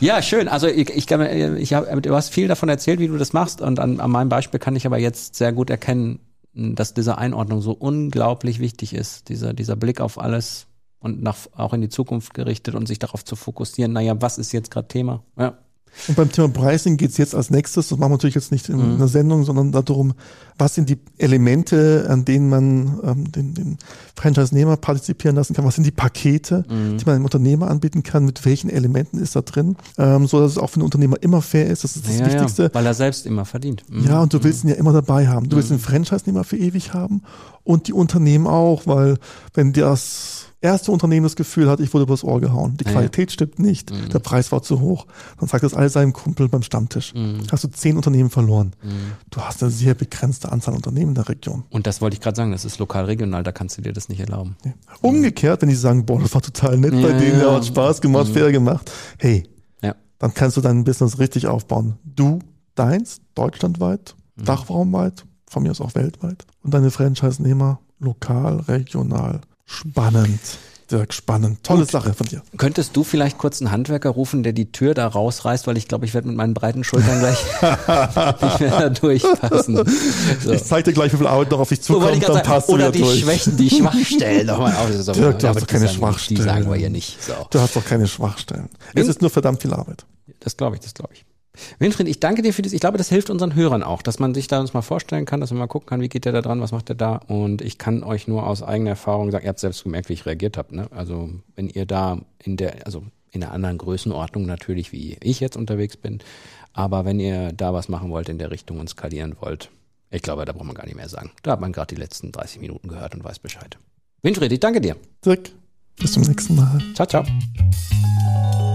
Ja, 0.00 0.20
schön. 0.20 0.48
Also 0.48 0.66
ich, 0.66 0.90
ich, 0.90 1.08
ich 1.08 1.72
hab, 1.72 2.02
du 2.02 2.14
hast 2.16 2.30
viel 2.30 2.48
davon 2.48 2.68
erzählt, 2.68 2.98
wie 2.98 3.06
du 3.06 3.16
das 3.18 3.32
machst 3.32 3.60
und 3.60 3.78
an, 3.78 4.00
an 4.00 4.10
meinem 4.10 4.28
Beispiel 4.28 4.58
kann 4.58 4.74
ich 4.74 4.84
aber 4.84 4.98
jetzt 4.98 5.36
sehr 5.36 5.52
gut 5.52 5.70
erkennen, 5.70 6.18
dass 6.54 6.92
diese 6.92 7.18
Einordnung 7.18 7.62
so 7.62 7.70
unglaublich 7.70 8.58
wichtig 8.58 8.94
ist. 8.94 9.28
Dieser, 9.28 9.54
dieser 9.54 9.76
Blick 9.76 10.00
auf 10.00 10.18
alles, 10.18 10.66
und 11.02 11.22
nach, 11.22 11.36
auch 11.56 11.74
in 11.74 11.80
die 11.80 11.88
Zukunft 11.88 12.34
gerichtet 12.34 12.74
und 12.74 12.86
sich 12.86 12.98
darauf 12.98 13.24
zu 13.24 13.36
fokussieren, 13.36 13.92
naja, 13.92 14.20
was 14.20 14.38
ist 14.38 14.52
jetzt 14.52 14.70
gerade 14.70 14.88
Thema? 14.88 15.22
Ja. 15.36 15.58
Und 16.08 16.16
beim 16.16 16.32
Thema 16.32 16.48
Pricing 16.48 16.96
geht's 16.96 17.18
jetzt 17.18 17.34
als 17.34 17.50
nächstes, 17.50 17.88
das 17.88 17.98
machen 17.98 18.10
wir 18.10 18.16
natürlich 18.16 18.34
jetzt 18.34 18.50
nicht 18.50 18.68
in 18.68 18.76
mhm. 18.76 18.94
einer 18.94 19.08
Sendung, 19.08 19.44
sondern 19.44 19.72
darum, 19.72 20.14
was 20.56 20.74
sind 20.74 20.88
die 20.88 20.98
Elemente, 21.18 22.06
an 22.08 22.24
denen 22.24 22.48
man 22.48 22.98
ähm, 23.04 23.30
den, 23.30 23.54
den 23.54 23.78
Franchise-Nehmer 24.16 24.78
partizipieren 24.78 25.36
lassen 25.36 25.54
kann, 25.54 25.64
was 25.66 25.74
sind 25.74 25.84
die 25.84 25.90
Pakete, 25.92 26.64
mhm. 26.68 26.96
die 26.96 27.04
man 27.04 27.16
dem 27.16 27.24
Unternehmer 27.24 27.70
anbieten 27.70 28.02
kann, 28.02 28.24
mit 28.24 28.44
welchen 28.44 28.70
Elementen 28.70 29.18
ist 29.18 29.36
da 29.36 29.42
drin, 29.42 29.76
ähm, 29.98 30.26
so 30.26 30.40
dass 30.40 30.52
es 30.52 30.58
auch 30.58 30.70
für 30.70 30.78
den 30.78 30.84
Unternehmer 30.84 31.22
immer 31.22 31.42
fair 31.42 31.66
ist, 31.66 31.84
das 31.84 31.96
ist 31.96 32.08
das 32.08 32.18
ja, 32.18 32.26
Wichtigste. 32.26 32.62
Ja, 32.64 32.70
weil 32.74 32.86
er 32.86 32.94
selbst 32.94 33.26
immer 33.26 33.44
verdient. 33.44 33.84
Mhm. 33.90 34.06
Ja, 34.06 34.22
und 34.22 34.32
du 34.32 34.42
willst 34.42 34.64
ihn 34.64 34.70
ja 34.70 34.76
immer 34.76 34.94
dabei 34.94 35.28
haben. 35.28 35.50
Du 35.50 35.56
willst 35.56 35.70
mhm. 35.70 35.74
den 35.74 35.82
Franchise-Nehmer 35.82 36.44
für 36.44 36.56
ewig 36.56 36.94
haben 36.94 37.22
und 37.64 37.88
die 37.88 37.92
Unternehmen 37.92 38.46
auch, 38.46 38.86
weil 38.86 39.18
wenn 39.52 39.74
das 39.74 40.51
erste 40.62 40.92
Unternehmen 40.92 41.24
das 41.24 41.36
Gefühl 41.36 41.68
hat, 41.68 41.80
ich 41.80 41.92
wurde 41.92 42.04
übers 42.04 42.24
Ohr 42.24 42.40
gehauen. 42.40 42.76
Die 42.78 42.84
Qualität 42.84 43.30
ja. 43.30 43.34
stimmt 43.34 43.58
nicht, 43.58 43.90
mhm. 43.90 44.08
der 44.08 44.20
Preis 44.20 44.52
war 44.52 44.62
zu 44.62 44.80
hoch. 44.80 45.06
Dann 45.38 45.48
sagt 45.48 45.64
das 45.64 45.74
all 45.74 45.88
seinem 45.88 46.12
Kumpel 46.12 46.48
beim 46.48 46.62
Stammtisch. 46.62 47.12
Mhm. 47.14 47.40
Hast 47.50 47.64
du 47.64 47.68
zehn 47.68 47.96
Unternehmen 47.96 48.30
verloren. 48.30 48.72
Mhm. 48.82 49.12
Du 49.30 49.40
hast 49.40 49.62
eine 49.62 49.70
sehr 49.70 49.94
begrenzte 49.94 50.50
Anzahl 50.50 50.74
Unternehmen 50.74 51.10
in 51.10 51.14
der 51.16 51.28
Region. 51.28 51.64
Und 51.70 51.86
das 51.86 52.00
wollte 52.00 52.14
ich 52.14 52.20
gerade 52.20 52.36
sagen, 52.36 52.52
das 52.52 52.64
ist 52.64 52.78
lokal 52.78 53.04
regional, 53.04 53.42
da 53.42 53.52
kannst 53.52 53.76
du 53.76 53.82
dir 53.82 53.92
das 53.92 54.08
nicht 54.08 54.20
erlauben. 54.20 54.56
Ja. 54.64 54.72
Umgekehrt, 55.02 55.62
wenn 55.62 55.68
die 55.68 55.74
sagen, 55.74 56.06
boah, 56.06 56.20
das 56.20 56.32
war 56.34 56.42
total 56.42 56.78
nett 56.78 56.94
ja, 56.94 57.02
bei 57.02 57.12
denen, 57.12 57.40
der 57.40 57.52
hat 57.52 57.66
Spaß 57.66 58.00
gemacht, 58.00 58.28
mhm. 58.28 58.32
fair 58.32 58.52
gemacht. 58.52 58.90
Hey, 59.18 59.44
dann 60.22 60.34
kannst 60.34 60.56
du 60.56 60.60
dein 60.60 60.84
Business 60.84 61.18
richtig 61.18 61.48
aufbauen. 61.48 61.98
Du, 62.04 62.38
deins, 62.76 63.20
deutschlandweit, 63.34 64.14
mhm. 64.36 64.44
dachraumweit, 64.44 65.24
von 65.50 65.64
mir 65.64 65.72
aus 65.72 65.80
auch 65.80 65.96
weltweit. 65.96 66.46
Und 66.62 66.72
deine 66.72 66.92
Franchise-Nehmer 66.92 67.80
lokal, 67.98 68.60
regional 68.60 69.40
Spannend. 69.64 70.40
Dirk, 70.90 71.14
spannend. 71.14 71.62
Tolle 71.62 71.80
Gut. 71.80 71.90
Sache 71.90 72.12
von 72.12 72.26
dir. 72.26 72.42
Könntest 72.58 72.94
du 72.96 73.02
vielleicht 73.02 73.38
kurz 73.38 73.62
einen 73.62 73.70
Handwerker 73.70 74.10
rufen, 74.10 74.42
der 74.42 74.52
die 74.52 74.72
Tür 74.72 74.92
da 74.92 75.06
rausreißt, 75.06 75.66
weil 75.66 75.78
ich 75.78 75.88
glaube, 75.88 76.04
ich 76.04 76.12
werde 76.12 76.28
mit 76.28 76.36
meinen 76.36 76.52
breiten 76.52 76.84
Schultern 76.84 77.18
gleich 77.18 77.38
nicht 77.62 78.60
mehr 78.60 78.70
da 78.78 78.88
durchpassen. 78.90 79.82
So. 80.44 80.52
Ich 80.52 80.64
zeige 80.64 80.90
dir 80.90 80.92
gleich, 80.92 81.12
wie 81.14 81.16
viel 81.16 81.26
Arbeit 81.26 81.50
noch 81.50 81.60
auf 81.60 81.70
dich 81.70 81.80
zukommt, 81.80 82.22
dann 82.28 82.42
passt 82.42 82.68
Oder 82.68 82.86
du 82.86 82.92
die 82.92 83.04
durch. 83.04 83.20
Schwächen, 83.20 83.56
die 83.56 83.70
Schwachstellen 83.70 84.46
nochmal 84.46 84.74
auf. 84.76 84.92
So, 84.92 85.12
Dirk, 85.12 85.38
du 85.38 85.48
hast 85.48 85.62
doch 85.62 85.66
keine 85.66 85.88
Schwachstellen. 85.88 86.40
Die 86.40 86.44
sagen 86.44 86.68
wir 86.68 86.76
hier 86.76 86.90
nicht. 86.90 87.22
So. 87.22 87.32
Du 87.50 87.58
hast 87.58 87.74
doch 87.74 87.84
keine 87.84 88.06
Schwachstellen. 88.06 88.68
Es 88.94 89.08
ist 89.08 89.22
nur 89.22 89.30
verdammt 89.30 89.62
viel 89.62 89.72
Arbeit. 89.72 90.04
Das 90.40 90.56
glaube 90.56 90.76
ich, 90.76 90.82
das 90.82 90.92
glaube 90.92 91.14
ich. 91.14 91.24
Winfried, 91.78 92.08
ich 92.08 92.20
danke 92.20 92.42
dir 92.42 92.54
für 92.54 92.62
das. 92.62 92.72
Ich 92.72 92.80
glaube, 92.80 92.98
das 92.98 93.08
hilft 93.08 93.28
unseren 93.28 93.54
Hörern 93.54 93.82
auch, 93.82 94.02
dass 94.02 94.18
man 94.18 94.34
sich 94.34 94.46
da 94.46 94.60
uns 94.60 94.72
mal 94.72 94.82
vorstellen 94.82 95.26
kann, 95.26 95.40
dass 95.40 95.50
man 95.50 95.58
mal 95.58 95.66
gucken 95.66 95.86
kann, 95.86 96.00
wie 96.00 96.08
geht 96.08 96.24
der 96.24 96.32
da 96.32 96.40
dran, 96.40 96.60
was 96.60 96.72
macht 96.72 96.88
der 96.88 96.96
da. 96.96 97.16
Und 97.16 97.60
ich 97.60 97.78
kann 97.78 98.02
euch 98.02 98.26
nur 98.26 98.46
aus 98.46 98.62
eigener 98.62 98.90
Erfahrung 98.90 99.30
sagen, 99.30 99.44
ihr 99.44 99.50
habt 99.50 99.58
selbst 99.58 99.82
gemerkt, 99.82 100.08
wie 100.08 100.14
ich 100.14 100.26
reagiert 100.26 100.56
habe. 100.56 100.74
Ne? 100.74 100.86
Also 100.90 101.30
wenn 101.54 101.68
ihr 101.68 101.84
da 101.84 102.18
in 102.42 102.56
der, 102.56 102.86
also 102.86 103.04
in 103.30 103.42
einer 103.42 103.52
anderen 103.52 103.78
Größenordnung 103.78 104.46
natürlich, 104.46 104.92
wie 104.92 105.18
ich 105.20 105.40
jetzt 105.40 105.56
unterwegs 105.56 105.96
bin, 105.96 106.20
aber 106.72 107.04
wenn 107.04 107.20
ihr 107.20 107.52
da 107.52 107.74
was 107.74 107.88
machen 107.88 108.10
wollt 108.10 108.28
in 108.28 108.38
der 108.38 108.50
Richtung 108.50 108.80
und 108.80 108.88
skalieren 108.88 109.36
wollt, 109.40 109.70
ich 110.10 110.22
glaube, 110.22 110.44
da 110.44 110.52
braucht 110.52 110.66
man 110.66 110.74
gar 110.74 110.86
nicht 110.86 110.96
mehr 110.96 111.08
sagen. 111.08 111.30
Da 111.42 111.52
hat 111.52 111.60
man 111.60 111.72
gerade 111.72 111.94
die 111.94 112.00
letzten 112.00 112.32
30 112.32 112.60
Minuten 112.60 112.88
gehört 112.88 113.14
und 113.14 113.24
weiß 113.24 113.38
Bescheid. 113.38 113.78
Winfried, 114.22 114.52
ich 114.52 114.60
danke 114.60 114.80
dir. 114.80 114.96
Dirk, 115.24 115.50
bis 116.02 116.12
zum 116.12 116.22
nächsten 116.24 116.56
Mal. 116.56 116.78
Ciao, 116.94 117.06
ciao. 117.06 117.24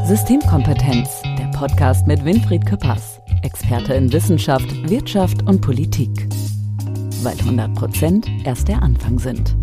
Systemkompetenz, 0.06 1.22
der 1.38 1.52
Podcast 1.52 2.08
mit 2.08 2.24
Winfried 2.24 2.66
Küppers, 2.66 3.20
Experte 3.44 3.94
in 3.94 4.12
Wissenschaft, 4.12 4.90
Wirtschaft 4.90 5.44
und 5.44 5.60
Politik. 5.60 6.10
Weil 7.24 7.38
100 7.38 7.76
Prozent 7.76 8.28
erst 8.46 8.70
der 8.70 8.82
Anfang 8.82 9.20
sind. 9.20 9.56